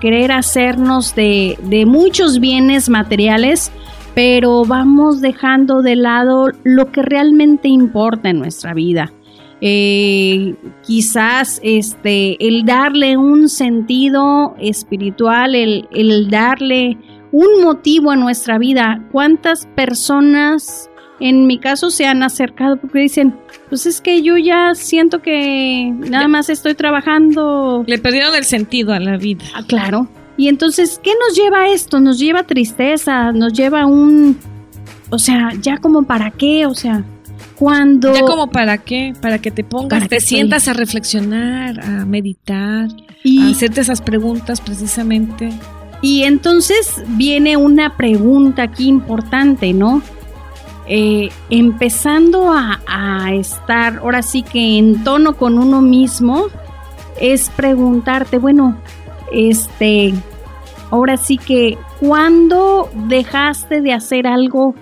querer 0.00 0.32
hacernos 0.32 1.14
de 1.14 1.84
muchos 1.86 2.40
bienes 2.40 2.88
materiales, 2.88 3.70
pero 4.14 4.64
vamos 4.64 5.20
dejando 5.20 5.82
de 5.82 5.96
lado 5.96 6.46
lo 6.64 6.90
que 6.90 7.02
realmente 7.02 7.68
importa 7.68 8.30
en 8.30 8.38
nuestra 8.38 8.72
vida. 8.72 9.12
Eh, 9.60 10.54
quizás 10.82 11.60
este, 11.62 12.36
el 12.46 12.64
darle 12.64 13.16
un 13.16 13.48
sentido 13.48 14.54
espiritual, 14.58 15.54
el, 15.54 15.88
el 15.92 16.28
darle 16.28 16.98
un 17.32 17.62
motivo 17.62 18.10
a 18.10 18.16
nuestra 18.16 18.58
vida. 18.58 19.02
¿Cuántas 19.12 19.66
personas 19.74 20.90
en 21.20 21.46
mi 21.46 21.58
caso 21.58 21.90
se 21.90 22.06
han 22.06 22.22
acercado 22.22 22.76
porque 22.76 22.98
dicen, 23.00 23.34
pues 23.68 23.86
es 23.86 24.00
que 24.00 24.22
yo 24.22 24.36
ya 24.36 24.74
siento 24.74 25.20
que 25.20 25.90
nada 25.94 26.28
más 26.28 26.50
estoy 26.50 26.74
trabajando. 26.74 27.84
Le 27.86 27.98
perdieron 27.98 28.34
el 28.34 28.44
sentido 28.44 28.92
a 28.92 29.00
la 29.00 29.16
vida. 29.16 29.44
Ah, 29.54 29.62
claro. 29.66 30.08
Y 30.36 30.48
entonces, 30.48 31.00
¿qué 31.02 31.12
nos 31.26 31.36
lleva 31.36 31.62
a 31.62 31.68
esto? 31.68 32.00
Nos 32.00 32.18
lleva 32.18 32.42
tristeza, 32.42 33.32
nos 33.32 33.54
lleva 33.54 33.86
un... 33.86 34.38
O 35.08 35.18
sea, 35.18 35.52
ya 35.60 35.78
como 35.78 36.02
para 36.02 36.30
qué, 36.30 36.66
o 36.66 36.74
sea, 36.74 37.04
cuando... 37.58 38.14
Ya 38.14 38.22
como 38.22 38.48
para 38.50 38.78
qué, 38.78 39.14
para 39.20 39.38
que 39.38 39.50
te 39.50 39.64
pongas, 39.64 40.08
te 40.08 40.20
sientas 40.20 40.68
a 40.68 40.72
reflexionar, 40.72 41.80
a 41.80 42.04
meditar, 42.04 42.88
y, 43.22 43.42
a 43.42 43.50
hacerte 43.50 43.80
esas 43.80 44.00
preguntas 44.00 44.60
precisamente. 44.60 45.50
Y 46.02 46.24
entonces 46.24 47.02
viene 47.08 47.56
una 47.56 47.96
pregunta 47.96 48.64
aquí 48.64 48.86
importante, 48.86 49.72
¿no? 49.72 50.02
Eh, 50.86 51.30
empezando 51.50 52.52
a, 52.52 52.80
a, 52.86 53.34
estar 53.34 53.96
ahora 53.96 54.22
sí 54.22 54.42
que 54.42 54.78
en 54.78 55.02
tono 55.02 55.36
con 55.36 55.58
uno 55.58 55.80
mismo, 55.80 56.46
es 57.20 57.50
preguntarte, 57.50 58.38
bueno, 58.38 58.76
este, 59.32 60.14
ahora 60.90 61.16
sí 61.16 61.38
que, 61.38 61.76
¿cuándo 62.00 62.88
dejaste 63.08 63.80
de 63.80 63.92
hacer 63.92 64.26
algo 64.26 64.74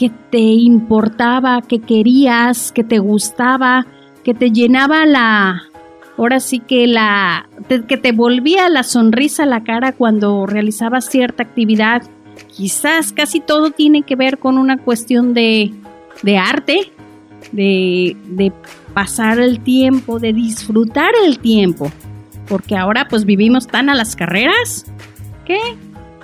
que 0.00 0.10
te 0.30 0.38
importaba, 0.38 1.60
que 1.60 1.80
querías, 1.80 2.72
que 2.72 2.82
te 2.82 3.00
gustaba, 3.00 3.86
que 4.24 4.32
te 4.32 4.50
llenaba 4.50 5.04
la, 5.04 5.64
ahora 6.16 6.40
sí 6.40 6.58
que 6.58 6.86
la, 6.86 7.50
que 7.68 7.98
te 7.98 8.12
volvía 8.12 8.70
la 8.70 8.82
sonrisa 8.82 9.42
a 9.42 9.46
la 9.46 9.62
cara 9.62 9.92
cuando 9.92 10.46
realizabas 10.46 11.04
cierta 11.10 11.42
actividad. 11.42 12.00
Quizás 12.50 13.12
casi 13.12 13.40
todo 13.40 13.72
tiene 13.72 14.00
que 14.00 14.16
ver 14.16 14.38
con 14.38 14.56
una 14.56 14.78
cuestión 14.78 15.34
de, 15.34 15.70
de 16.22 16.38
arte, 16.38 16.90
de, 17.52 18.16
de 18.24 18.54
pasar 18.94 19.38
el 19.38 19.60
tiempo, 19.60 20.18
de 20.18 20.32
disfrutar 20.32 21.10
el 21.26 21.40
tiempo. 21.40 21.92
Porque 22.48 22.74
ahora 22.74 23.06
pues 23.06 23.26
vivimos 23.26 23.66
tan 23.66 23.90
a 23.90 23.94
las 23.94 24.16
carreras 24.16 24.86
que 25.44 25.58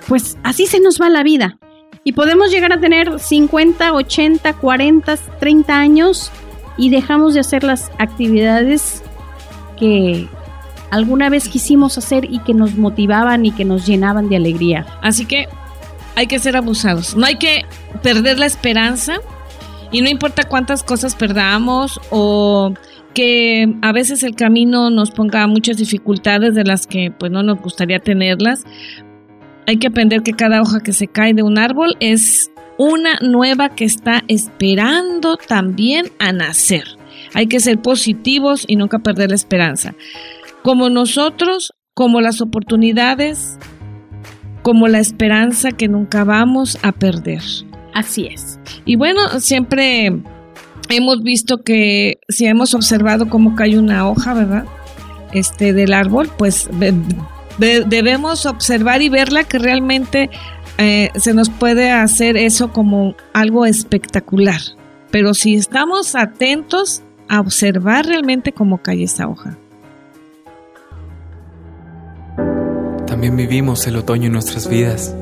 pues 0.07 0.35
así 0.41 0.65
se 0.65 0.79
nos 0.79 0.99
va 0.99 1.11
la 1.11 1.21
vida. 1.21 1.59
Y 2.07 2.13
podemos 2.13 2.51
llegar 2.51 2.71
a 2.71 2.79
tener 2.79 3.19
50, 3.19 3.91
80, 3.91 4.53
40, 4.53 5.17
30 5.41 5.77
años 5.77 6.31
y 6.77 6.89
dejamos 6.89 7.33
de 7.33 7.41
hacer 7.41 7.65
las 7.65 7.91
actividades 7.97 9.03
que 9.77 10.29
alguna 10.89 11.29
vez 11.29 11.49
quisimos 11.49 11.97
hacer 11.97 12.23
y 12.23 12.39
que 12.39 12.53
nos 12.53 12.75
motivaban 12.75 13.45
y 13.45 13.51
que 13.51 13.65
nos 13.65 13.85
llenaban 13.85 14.29
de 14.29 14.37
alegría. 14.37 14.85
Así 15.01 15.25
que 15.25 15.49
hay 16.15 16.27
que 16.27 16.39
ser 16.39 16.55
abusados. 16.55 17.17
No 17.17 17.25
hay 17.25 17.35
que 17.35 17.65
perder 18.01 18.39
la 18.39 18.45
esperanza 18.45 19.17
y 19.91 19.99
no 19.99 20.07
importa 20.07 20.43
cuántas 20.43 20.83
cosas 20.83 21.13
perdamos 21.13 21.99
o 22.09 22.73
que 23.13 23.75
a 23.81 23.91
veces 23.91 24.23
el 24.23 24.35
camino 24.35 24.89
nos 24.91 25.11
ponga 25.11 25.45
muchas 25.47 25.75
dificultades 25.75 26.55
de 26.55 26.63
las 26.63 26.87
que 26.87 27.11
pues 27.11 27.33
no 27.33 27.43
nos 27.43 27.59
gustaría 27.59 27.99
tenerlas, 27.99 28.63
hay 29.67 29.77
que 29.77 29.87
aprender 29.87 30.23
que 30.23 30.31
cada 30.31 30.61
hoja 30.61 30.79
que 30.79 30.93
se 30.93 31.07
cae 31.07 31.33
de 31.33 31.43
un 31.43 31.59
árbol 31.59 31.95
es 31.99 32.49
una 32.77 33.19
nueva 33.21 33.69
que 33.69 33.83
está 33.83 34.23
esperando 34.29 35.35
también 35.35 36.05
a 36.19 36.31
nacer. 36.31 36.85
Hay 37.33 37.47
que 37.47 37.59
ser 37.59 37.81
positivos 37.81 38.63
y 38.65 38.77
nunca 38.77 38.99
perder 38.99 39.29
la 39.29 39.35
esperanza. 39.35 39.93
Como 40.63 40.89
nosotros, 40.89 41.73
como 41.93 42.21
las 42.21 42.39
oportunidades, 42.39 43.59
como 44.61 44.87
la 44.87 44.99
esperanza 44.99 45.71
que 45.71 45.89
nunca 45.89 46.23
vamos 46.23 46.77
a 46.81 46.93
perder. 46.93 47.41
Así 47.93 48.27
es. 48.27 48.59
Y 48.85 48.95
bueno, 48.95 49.39
siempre 49.39 50.21
hemos 50.89 51.23
visto 51.23 51.57
que 51.57 52.19
si 52.29 52.45
hemos 52.45 52.73
observado 52.73 53.27
cómo 53.27 53.55
cae 53.55 53.77
una 53.77 54.07
hoja, 54.07 54.33
¿verdad? 54.33 54.65
Este 55.33 55.73
del 55.73 55.93
árbol, 55.93 56.29
pues 56.37 56.69
debemos 57.57 58.45
observar 58.45 59.01
y 59.01 59.09
verla 59.09 59.43
que 59.43 59.59
realmente 59.59 60.29
eh, 60.77 61.09
se 61.15 61.33
nos 61.33 61.49
puede 61.49 61.91
hacer 61.91 62.37
eso 62.37 62.71
como 62.71 63.15
algo 63.33 63.65
espectacular. 63.65 64.61
Pero 65.11 65.33
si 65.33 65.55
estamos 65.55 66.15
atentos 66.15 67.01
a 67.29 67.39
observar 67.39 68.05
realmente 68.05 68.51
cómo 68.51 68.77
cae 68.77 69.03
esa 69.03 69.27
hoja. 69.27 69.57
También 73.05 73.35
vivimos 73.35 73.87
el 73.87 73.95
otoño 73.95 74.27
en 74.27 74.33
nuestras 74.33 74.69
vidas. 74.69 75.15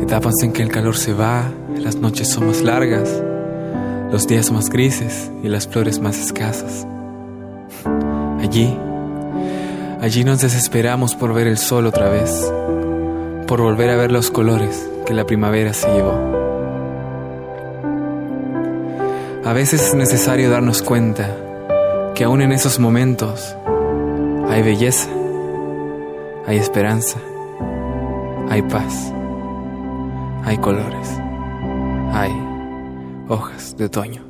Etapas 0.00 0.34
en 0.42 0.52
que 0.52 0.62
el 0.62 0.70
calor 0.70 0.96
se 0.96 1.12
va, 1.12 1.50
las 1.76 1.96
noches 1.96 2.28
son 2.28 2.46
más 2.46 2.62
largas, 2.62 3.22
los 4.10 4.26
días 4.26 4.50
más 4.50 4.70
grises 4.70 5.30
y 5.42 5.48
las 5.48 5.66
flores 5.66 6.00
más 6.00 6.18
escasas. 6.18 6.86
Allí 8.40 8.74
Allí 10.00 10.22
nos 10.22 10.40
desesperamos 10.40 11.16
por 11.16 11.34
ver 11.34 11.48
el 11.48 11.58
sol 11.58 11.86
otra 11.86 12.08
vez, 12.08 12.52
por 13.48 13.60
volver 13.60 13.90
a 13.90 13.96
ver 13.96 14.12
los 14.12 14.30
colores 14.30 14.88
que 15.04 15.12
la 15.12 15.24
primavera 15.24 15.74
se 15.74 15.92
llevó. 15.92 16.12
A 19.44 19.52
veces 19.52 19.88
es 19.88 19.94
necesario 19.94 20.50
darnos 20.50 20.82
cuenta 20.82 21.34
que 22.14 22.22
aún 22.22 22.42
en 22.42 22.52
esos 22.52 22.78
momentos 22.78 23.56
hay 24.48 24.62
belleza, 24.62 25.08
hay 26.46 26.58
esperanza, 26.58 27.18
hay 28.48 28.62
paz, 28.62 29.12
hay 30.44 30.58
colores, 30.58 31.08
hay 32.12 32.32
hojas 33.28 33.76
de 33.76 33.86
otoño. 33.86 34.27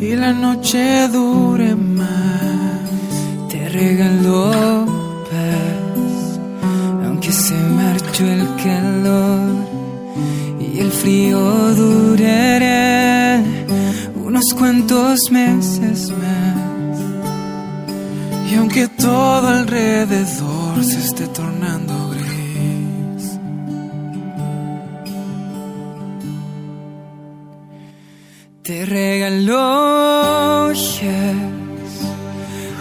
Y 0.00 0.14
la 0.16 0.32
noche 0.32 1.08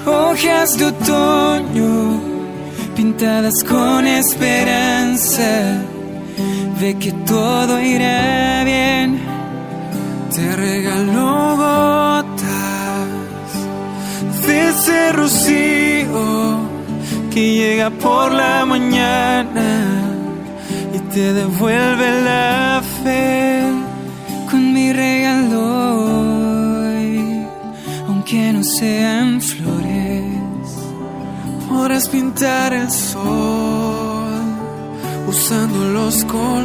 hojas, 0.06 0.78
de 0.78 0.86
otoño, 0.86 2.22
pintadas 2.96 3.64
con 3.64 4.08
esperanza, 4.08 5.82
de 6.80 6.98
que 6.98 7.12
todo 7.12 7.80
irá 7.82 8.64
bien. 8.64 9.20
Te 10.34 10.56
regalo 10.56 11.58
gotas 11.58 13.08
de 14.46 14.70
ese 14.70 15.12
rocío 15.12 16.60
que 17.32 17.54
llega 17.56 17.90
por 17.90 18.32
la 18.32 18.66
mañana 18.66 19.70
y 20.94 21.00
te 21.14 21.34
devuelve 21.34 22.22
la 22.22 22.82
fe 23.04 23.62
con 24.50 24.74
mi 24.74 24.94
regalo 24.94 26.27
no 28.58 28.64
sean 28.64 29.40
flores, 29.40 30.24
podrás 31.70 32.10
pintar 32.10 32.74
el 32.74 32.90
sol 32.90 34.42
usando 35.28 35.78
los 35.92 36.24
colores 36.26 36.64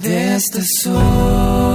de 0.00 0.36
este 0.36 0.62
sol. 0.82 1.71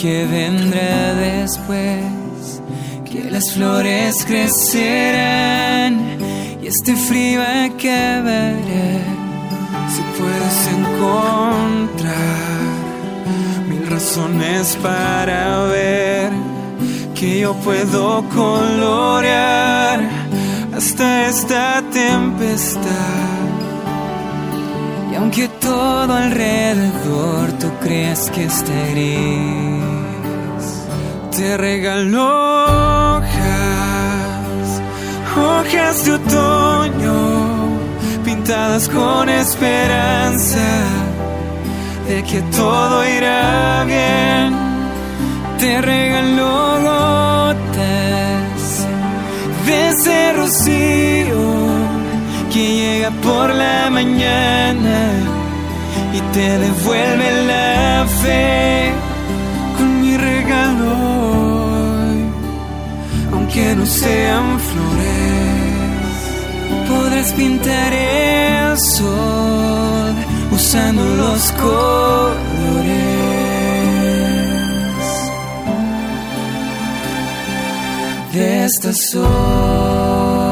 Que 0.00 0.24
vendrá 0.24 1.14
después, 1.14 2.62
que 3.04 3.30
las 3.30 3.52
flores 3.52 4.24
crecerán 4.24 5.98
y 6.62 6.66
este 6.66 6.96
frío 6.96 7.42
acabará. 7.42 8.56
Si 9.92 10.02
puedes 10.18 10.68
encontrar 10.78 12.14
mil 13.68 13.86
razones 13.90 14.78
para 14.82 15.64
ver 15.64 16.30
que 17.14 17.40
yo 17.40 17.54
puedo 17.56 18.24
colorear 18.30 20.00
hasta 20.72 21.26
esta 21.26 21.82
tempestad 21.92 23.30
aunque 25.20 25.48
todo 25.60 26.14
alrededor 26.14 27.52
tú 27.60 27.68
creas 27.82 28.30
que 28.30 28.44
está 28.44 28.72
te 31.40 31.56
regalo 31.56 32.22
hojas, 33.16 33.32
hojas 35.34 36.04
de 36.04 36.12
otoño, 36.12 37.78
pintadas 38.22 38.86
con 38.90 39.26
esperanza 39.30 40.68
de 42.06 42.22
que 42.24 42.42
todo 42.42 43.08
irá 43.08 43.84
bien. 43.84 44.54
Te 45.58 45.80
regalo 45.80 46.82
gotas 46.90 48.60
de 49.64 49.88
ese 49.88 50.32
rocío 50.34 51.40
que 52.52 52.62
llega 52.80 53.10
por 53.22 53.54
la 53.54 53.88
mañana 53.88 54.98
y 56.12 56.20
te 56.34 56.58
devuelve 56.58 57.44
la 57.46 58.06
fe 58.20 59.09
aunque 63.50 63.74
no 63.74 63.86
sean 63.86 64.60
flores. 64.60 65.10
Podrás 66.88 67.32
pintar 67.32 67.92
el 67.92 68.78
sol 68.78 70.14
usando 70.52 71.04
los 71.16 71.52
colores 71.52 72.90
de 78.32 78.64
esta 78.64 78.92
sol 78.92 80.49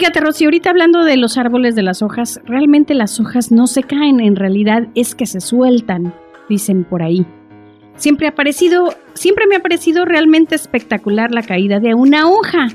Fíjate, 0.00 0.20
Rosy, 0.20 0.46
ahorita 0.46 0.70
hablando 0.70 1.04
de 1.04 1.18
los 1.18 1.36
árboles 1.36 1.74
de 1.74 1.82
las 1.82 2.00
hojas, 2.00 2.40
realmente 2.46 2.94
las 2.94 3.20
hojas 3.20 3.52
no 3.52 3.66
se 3.66 3.82
caen, 3.82 4.20
en 4.20 4.34
realidad 4.34 4.88
es 4.94 5.14
que 5.14 5.26
se 5.26 5.42
sueltan, 5.42 6.14
dicen 6.48 6.84
por 6.84 7.02
ahí. 7.02 7.26
Siempre 7.96 8.26
ha 8.26 8.34
parecido, 8.34 8.94
siempre 9.12 9.46
me 9.46 9.56
ha 9.56 9.60
parecido 9.60 10.06
realmente 10.06 10.54
espectacular 10.54 11.32
la 11.32 11.42
caída 11.42 11.80
de 11.80 11.92
una 11.92 12.30
hoja. 12.30 12.68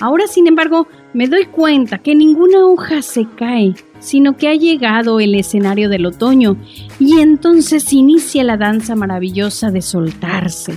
Ahora, 0.00 0.26
sin 0.26 0.48
embargo, 0.48 0.88
me 1.14 1.28
doy 1.28 1.44
cuenta 1.44 1.98
que 1.98 2.16
ninguna 2.16 2.66
hoja 2.66 3.00
se 3.00 3.28
cae, 3.36 3.74
sino 4.00 4.36
que 4.36 4.48
ha 4.48 4.54
llegado 4.56 5.20
el 5.20 5.36
escenario 5.36 5.88
del 5.88 6.04
otoño 6.04 6.56
y 6.98 7.20
entonces 7.20 7.92
inicia 7.92 8.42
la 8.42 8.56
danza 8.56 8.96
maravillosa 8.96 9.70
de 9.70 9.82
soltarse. 9.82 10.76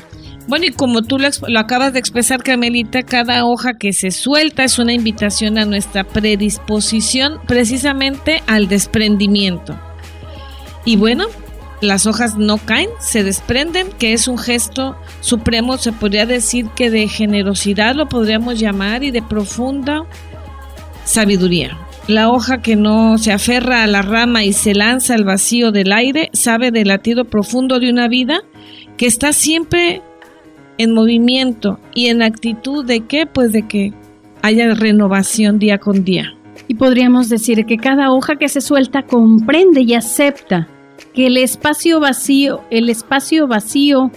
Bueno, 0.49 0.65
y 0.65 0.71
como 0.71 1.03
tú 1.03 1.19
lo, 1.19 1.29
acabas 1.59 1.93
de 1.93 1.99
expresar, 1.99 2.41
Carmelita, 2.41 3.03
cada 3.03 3.45
hoja 3.45 3.73
que 3.79 3.93
se 3.93 4.09
suelta 4.09 4.63
es 4.63 4.79
una 4.79 4.93
invitación 4.93 5.59
a 5.59 5.65
nuestra 5.65 6.03
predisposición 6.03 7.33
precisamente 7.45 8.41
al 8.47 8.67
desprendimiento. 8.67 9.79
Y 10.85 10.97
bueno, 10.97 11.25
las 11.81 12.07
hojas 12.07 12.35
no 12.35 12.57
caen, 12.57 12.89
se 12.99 13.23
desprenden, 13.23 13.89
que 13.99 14.13
es 14.13 14.27
un 14.27 14.39
gesto 14.39 14.95
supremo, 15.21 15.77
se 15.77 15.91
podría 15.91 16.25
decir 16.25 16.65
que 16.75 16.89
de 16.89 17.07
generosidad 17.07 17.93
lo 17.93 18.07
podríamos 18.07 18.59
llamar 18.59 19.03
y 19.03 19.11
de 19.11 19.21
profunda 19.21 20.01
sabiduría. 21.05 21.77
La 22.07 22.31
hoja 22.31 22.63
que 22.63 22.75
no 22.75 23.19
se 23.19 23.31
aferra 23.31 23.83
a 23.83 23.87
la 23.87 24.01
rama 24.01 24.43
y 24.43 24.53
se 24.53 24.73
lanza 24.73 25.13
al 25.13 25.25
vacío 25.25 25.71
del 25.71 25.93
aire 25.93 26.31
sabe 26.33 26.71
del 26.71 26.87
latido 26.87 27.25
profundo 27.25 27.79
de 27.79 27.91
una 27.91 28.07
vida 28.07 28.41
que 28.97 29.05
está 29.05 29.31
siempre 29.31 30.01
en 30.79 30.93
movimiento 30.93 31.77
y 31.93 32.07
en 32.07 32.23
actitud 32.23 32.83
de 32.85 33.01
qué? 33.01 33.27
Pues 33.27 33.51
de 33.51 33.67
que 33.67 33.93
haya 34.41 34.73
renovación 34.73 35.59
día 35.59 35.77
con 35.77 36.03
día. 36.03 36.33
Y 36.67 36.75
podríamos 36.75 37.29
decir 37.29 37.65
que 37.65 37.77
cada 37.77 38.11
hoja 38.11 38.37
que 38.37 38.47
se 38.47 38.61
suelta 38.61 39.03
comprende 39.03 39.81
y 39.81 39.93
acepta 39.93 40.67
que 41.13 41.27
el 41.27 41.37
espacio 41.37 41.99
vacío, 41.99 42.61
el 42.71 42.89
espacio 42.89 43.45
vacío 43.45 44.09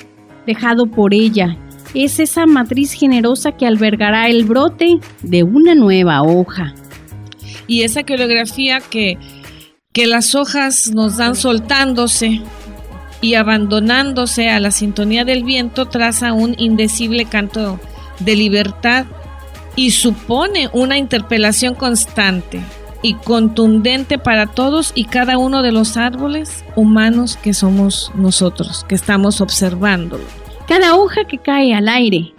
dejado 0.47 0.87
por 0.87 1.15
ella, 1.15 1.59
es 1.95 2.21
esa 2.21 2.47
matriz 2.47 2.93
generosa 2.93 3.53
que 3.53 3.67
albergará 3.67 4.29
el 4.29 4.45
brote 4.45 5.01
de 5.23 5.43
una 5.43 5.75
nueva 5.75 6.23
hoja. 6.23 6.75
Y 7.67 7.83
esa 7.83 8.05
coreografía 8.05 8.81
que, 8.81 9.19
que 9.93 10.07
las 10.07 10.37
hojas 10.37 10.93
nos 10.95 11.17
dan 11.17 11.35
soltándose, 11.35 12.41
y 13.23 13.35
abandonándose 13.37 14.51
a 14.51 14.61
la 14.61 14.71
sintonía 14.71 15.25
del 15.25 15.45
viento 15.45 15.87
traza 15.87 16.35
un 16.35 16.55
indecible 16.59 17.25
canto 17.25 17.81
de 18.19 18.37
libertad 18.37 19.07
y 19.77 19.93
supone 19.93 20.69
una 20.75 20.99
interpelación 20.99 21.75
constante 21.75 22.61
y 23.01 23.15
contundente 23.15 24.19
para 24.19 24.47
todos 24.47 24.93
y 24.95 25.05
cada 25.05 25.39
uno 25.39 25.63
de 25.63 25.73
los 25.73 25.97
árboles 25.97 26.65
humanos 26.77 27.39
que 27.41 27.55
somos 27.55 28.13
nosotros, 28.15 28.85
que 28.89 28.97
estamos 28.97 29.41
observándolo. 29.41 30.25
Cada 30.69 30.97
hoja 30.97 31.25
que 31.25 31.39
cae 31.39 31.75
al 31.75 31.89
aire 31.89 32.35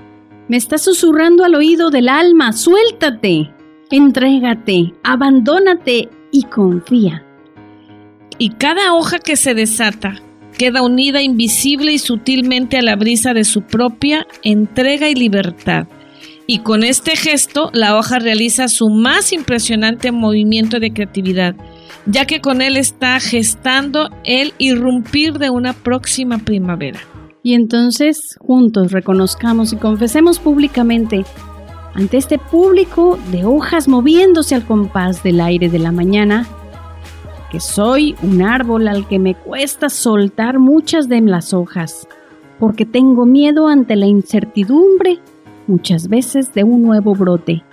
me 0.47 0.57
está 0.57 0.77
susurrando 0.77 1.45
al 1.45 1.55
oído 1.55 1.89
del 1.89 2.09
alma, 2.09 2.51
suéltate, 2.51 3.53
entrégate, 3.89 4.93
abandónate 5.03 6.09
y 6.31 6.43
confía. 6.43 7.25
Y 8.37 8.49
cada 8.51 8.93
hoja 8.93 9.19
que 9.19 9.37
se 9.37 9.53
desata 9.53 10.21
queda 10.57 10.81
unida 10.81 11.21
invisible 11.21 11.91
y 11.93 11.97
sutilmente 11.97 12.77
a 12.77 12.81
la 12.81 12.95
brisa 12.95 13.33
de 13.33 13.43
su 13.43 13.61
propia 13.63 14.25
entrega 14.43 15.09
y 15.09 15.15
libertad. 15.15 15.87
Y 16.45 16.59
con 16.59 16.83
este 16.83 17.15
gesto, 17.15 17.69
la 17.73 17.97
hoja 17.97 18.19
realiza 18.19 18.67
su 18.67 18.89
más 18.89 19.31
impresionante 19.31 20.11
movimiento 20.11 20.79
de 20.79 20.91
creatividad, 20.91 21.55
ya 22.05 22.25
que 22.25 22.41
con 22.41 22.61
él 22.61 22.75
está 22.75 23.19
gestando 23.19 24.09
el 24.25 24.53
irrumpir 24.57 25.39
de 25.39 25.49
una 25.49 25.73
próxima 25.73 26.39
primavera. 26.39 26.99
Y 27.43 27.53
entonces 27.53 28.37
juntos 28.39 28.91
reconozcamos 28.91 29.73
y 29.73 29.77
confesemos 29.77 30.39
públicamente 30.39 31.25
ante 31.93 32.17
este 32.17 32.39
público 32.39 33.19
de 33.31 33.45
hojas 33.45 33.87
moviéndose 33.87 34.55
al 34.55 34.65
compás 34.65 35.23
del 35.23 35.39
aire 35.39 35.69
de 35.69 35.79
la 35.79 35.91
mañana, 35.91 36.47
soy 37.59 38.15
un 38.21 38.41
árbol 38.41 38.87
al 38.87 39.07
que 39.07 39.19
me 39.19 39.35
cuesta 39.35 39.89
soltar 39.89 40.59
muchas 40.59 41.09
de 41.09 41.21
las 41.21 41.53
hojas, 41.53 42.07
porque 42.59 42.85
tengo 42.85 43.25
miedo 43.25 43.67
ante 43.67 43.95
la 43.95 44.05
incertidumbre 44.05 45.19
muchas 45.67 46.07
veces 46.07 46.53
de 46.53 46.63
un 46.63 46.83
nuevo 46.83 47.13
brote. 47.15 47.63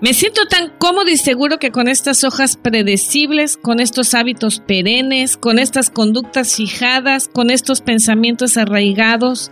Me 0.00 0.14
siento 0.14 0.46
tan 0.46 0.70
cómodo 0.78 1.08
y 1.08 1.16
seguro 1.16 1.58
que 1.58 1.72
con 1.72 1.88
estas 1.88 2.22
hojas 2.22 2.56
predecibles, 2.56 3.56
con 3.56 3.80
estos 3.80 4.14
hábitos 4.14 4.60
perennes, 4.60 5.36
con 5.36 5.58
estas 5.58 5.90
conductas 5.90 6.54
fijadas, 6.54 7.26
con 7.26 7.50
estos 7.50 7.80
pensamientos 7.80 8.56
arraigados, 8.56 9.50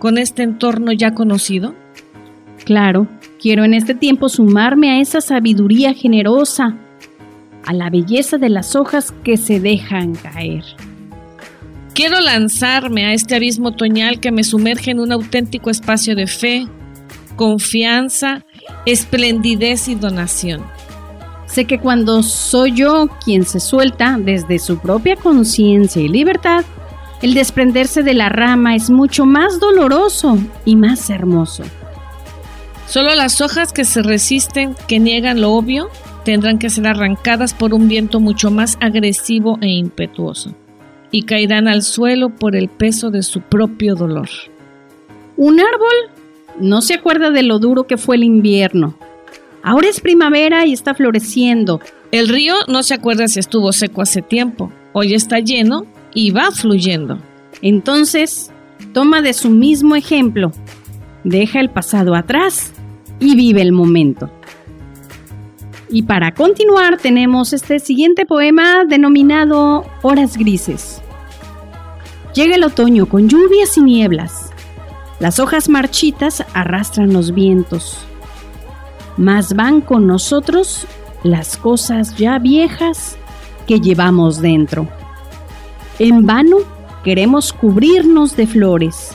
con 0.00 0.18
este 0.18 0.42
entorno 0.42 0.90
ya 0.90 1.14
conocido. 1.14 1.76
Claro, 2.64 3.06
quiero 3.40 3.64
en 3.64 3.74
este 3.74 3.94
tiempo 3.94 4.28
sumarme 4.28 4.90
a 4.90 5.00
esa 5.00 5.20
sabiduría 5.20 5.94
generosa, 5.94 6.76
a 7.64 7.72
la 7.72 7.90
belleza 7.90 8.38
de 8.38 8.48
las 8.48 8.76
hojas 8.76 9.12
que 9.24 9.36
se 9.36 9.60
dejan 9.60 10.14
caer. 10.14 10.64
Quiero 11.94 12.20
lanzarme 12.20 13.04
a 13.06 13.12
este 13.12 13.34
abismo 13.34 13.68
otoñal 13.68 14.20
que 14.20 14.32
me 14.32 14.44
sumerge 14.44 14.92
en 14.92 15.00
un 15.00 15.12
auténtico 15.12 15.70
espacio 15.70 16.14
de 16.14 16.26
fe, 16.26 16.66
confianza, 17.36 18.44
esplendidez 18.86 19.88
y 19.88 19.96
donación. 19.96 20.62
Sé 21.46 21.64
que 21.64 21.80
cuando 21.80 22.22
soy 22.22 22.72
yo 22.72 23.08
quien 23.24 23.44
se 23.44 23.58
suelta 23.58 24.16
desde 24.18 24.58
su 24.58 24.78
propia 24.78 25.16
conciencia 25.16 26.00
y 26.00 26.08
libertad, 26.08 26.64
el 27.22 27.34
desprenderse 27.34 28.02
de 28.02 28.14
la 28.14 28.28
rama 28.28 28.76
es 28.76 28.88
mucho 28.88 29.26
más 29.26 29.58
doloroso 29.58 30.38
y 30.64 30.76
más 30.76 31.10
hermoso. 31.10 31.64
Solo 32.86 33.14
las 33.14 33.40
hojas 33.40 33.72
que 33.72 33.84
se 33.84 34.02
resisten, 34.02 34.74
que 34.88 34.98
niegan 34.98 35.40
lo 35.40 35.52
obvio, 35.52 35.90
tendrán 36.24 36.58
que 36.58 36.70
ser 36.70 36.86
arrancadas 36.86 37.54
por 37.54 37.74
un 37.74 37.88
viento 37.88 38.20
mucho 38.20 38.50
más 38.50 38.78
agresivo 38.80 39.58
e 39.60 39.68
impetuoso 39.68 40.54
y 41.10 41.22
caerán 41.22 41.68
al 41.68 41.82
suelo 41.82 42.30
por 42.30 42.56
el 42.56 42.68
peso 42.68 43.10
de 43.10 43.22
su 43.22 43.40
propio 43.40 43.94
dolor. 43.94 44.28
Un 45.36 45.60
árbol 45.60 46.20
no 46.58 46.82
se 46.82 46.94
acuerda 46.94 47.30
de 47.30 47.42
lo 47.42 47.58
duro 47.58 47.84
que 47.84 47.96
fue 47.96 48.16
el 48.16 48.24
invierno. 48.24 48.94
Ahora 49.62 49.88
es 49.88 50.00
primavera 50.00 50.66
y 50.66 50.72
está 50.72 50.94
floreciendo. 50.94 51.80
El 52.12 52.28
río 52.28 52.54
no 52.68 52.82
se 52.82 52.94
acuerda 52.94 53.28
si 53.28 53.40
estuvo 53.40 53.72
seco 53.72 54.02
hace 54.02 54.22
tiempo. 54.22 54.72
Hoy 54.92 55.14
está 55.14 55.38
lleno 55.38 55.86
y 56.14 56.30
va 56.30 56.50
fluyendo. 56.50 57.18
Entonces, 57.62 58.50
toma 58.92 59.22
de 59.22 59.32
su 59.32 59.50
mismo 59.50 59.96
ejemplo. 59.96 60.52
Deja 61.24 61.60
el 61.60 61.70
pasado 61.70 62.14
atrás 62.14 62.72
y 63.18 63.34
vive 63.36 63.62
el 63.62 63.72
momento. 63.72 64.30
Y 65.92 66.02
para 66.04 66.34
continuar 66.34 66.98
tenemos 66.98 67.52
este 67.52 67.80
siguiente 67.80 68.24
poema 68.24 68.84
denominado 68.84 69.84
Horas 70.02 70.36
Grises. 70.36 71.02
Llega 72.32 72.54
el 72.54 72.62
otoño 72.62 73.06
con 73.06 73.28
lluvias 73.28 73.76
y 73.76 73.82
nieblas. 73.82 74.52
Las 75.18 75.40
hojas 75.40 75.68
marchitas 75.68 76.44
arrastran 76.54 77.12
los 77.12 77.34
vientos. 77.34 77.98
Mas 79.16 79.54
van 79.54 79.80
con 79.80 80.06
nosotros 80.06 80.86
las 81.24 81.56
cosas 81.56 82.16
ya 82.16 82.38
viejas 82.38 83.18
que 83.66 83.80
llevamos 83.80 84.40
dentro. 84.40 84.86
En 85.98 86.24
vano 86.24 86.58
queremos 87.02 87.52
cubrirnos 87.52 88.36
de 88.36 88.46
flores, 88.46 89.10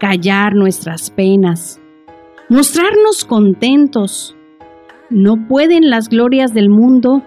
callar 0.00 0.56
nuestras 0.56 1.10
penas, 1.10 1.80
mostrarnos 2.48 3.24
contentos, 3.24 4.36
no 5.12 5.46
pueden 5.46 5.90
las 5.90 6.08
glorias 6.08 6.54
del 6.54 6.70
mundo 6.70 7.22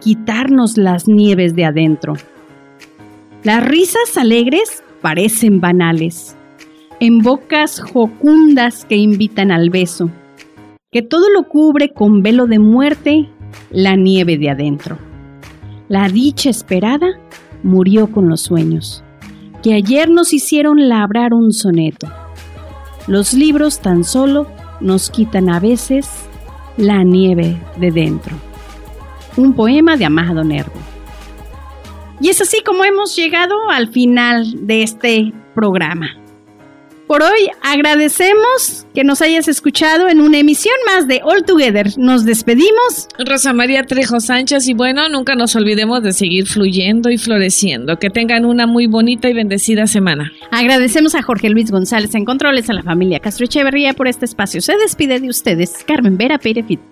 quitarnos 0.00 0.76
las 0.76 1.08
nieves 1.08 1.54
de 1.54 1.64
adentro. 1.64 2.14
Las 3.42 3.64
risas 3.64 4.16
alegres 4.16 4.82
parecen 5.00 5.60
banales, 5.60 6.36
en 7.00 7.18
bocas 7.20 7.80
jocundas 7.80 8.84
que 8.84 8.96
invitan 8.96 9.50
al 9.50 9.70
beso, 9.70 10.10
que 10.90 11.02
todo 11.02 11.30
lo 11.30 11.48
cubre 11.48 11.92
con 11.92 12.22
velo 12.22 12.46
de 12.46 12.58
muerte 12.58 13.28
la 13.70 13.96
nieve 13.96 14.36
de 14.36 14.50
adentro. 14.50 14.98
La 15.88 16.08
dicha 16.08 16.50
esperada 16.50 17.18
murió 17.62 18.12
con 18.12 18.28
los 18.28 18.42
sueños, 18.42 19.02
que 19.62 19.74
ayer 19.74 20.10
nos 20.10 20.32
hicieron 20.32 20.88
labrar 20.88 21.34
un 21.34 21.52
soneto. 21.52 22.08
Los 23.06 23.32
libros 23.34 23.80
tan 23.80 24.04
solo 24.04 24.46
nos 24.80 25.10
quitan 25.10 25.48
a 25.48 25.60
veces 25.60 26.28
la 26.76 27.02
nieve 27.04 27.56
de 27.76 27.90
dentro. 27.90 28.36
Un 29.36 29.54
poema 29.54 29.96
de 29.96 30.04
Amado 30.04 30.44
Nervo. 30.44 30.78
Y 32.20 32.28
es 32.28 32.40
así 32.40 32.62
como 32.64 32.84
hemos 32.84 33.16
llegado 33.16 33.54
al 33.70 33.88
final 33.88 34.66
de 34.66 34.82
este 34.82 35.32
programa. 35.54 36.21
Por 37.06 37.22
hoy 37.22 37.50
agradecemos 37.62 38.86
que 38.94 39.04
nos 39.04 39.20
hayas 39.22 39.48
escuchado 39.48 40.08
en 40.08 40.20
una 40.20 40.38
emisión 40.38 40.74
más 40.86 41.08
de 41.08 41.20
All 41.22 41.44
Together. 41.44 41.88
Nos 41.98 42.24
despedimos. 42.24 43.08
Rosa 43.18 43.52
María 43.52 43.84
Trejo 43.84 44.20
Sánchez 44.20 44.68
y 44.68 44.74
bueno, 44.74 45.08
nunca 45.08 45.34
nos 45.34 45.54
olvidemos 45.56 46.02
de 46.02 46.12
seguir 46.12 46.46
fluyendo 46.46 47.10
y 47.10 47.18
floreciendo. 47.18 47.98
Que 47.98 48.10
tengan 48.10 48.44
una 48.44 48.66
muy 48.66 48.86
bonita 48.86 49.28
y 49.28 49.34
bendecida 49.34 49.86
semana. 49.86 50.32
Agradecemos 50.50 51.14
a 51.14 51.22
Jorge 51.22 51.50
Luis 51.50 51.70
González 51.70 52.14
en 52.14 52.24
Controles, 52.24 52.70
a 52.70 52.74
la 52.74 52.82
familia 52.82 53.20
Castro 53.20 53.46
Echeverría 53.46 53.94
por 53.94 54.08
este 54.08 54.24
espacio. 54.24 54.60
Se 54.60 54.76
despide 54.76 55.20
de 55.20 55.28
ustedes 55.28 55.84
Carmen 55.86 56.16
Vera 56.16 56.38
Perefit. 56.38 56.91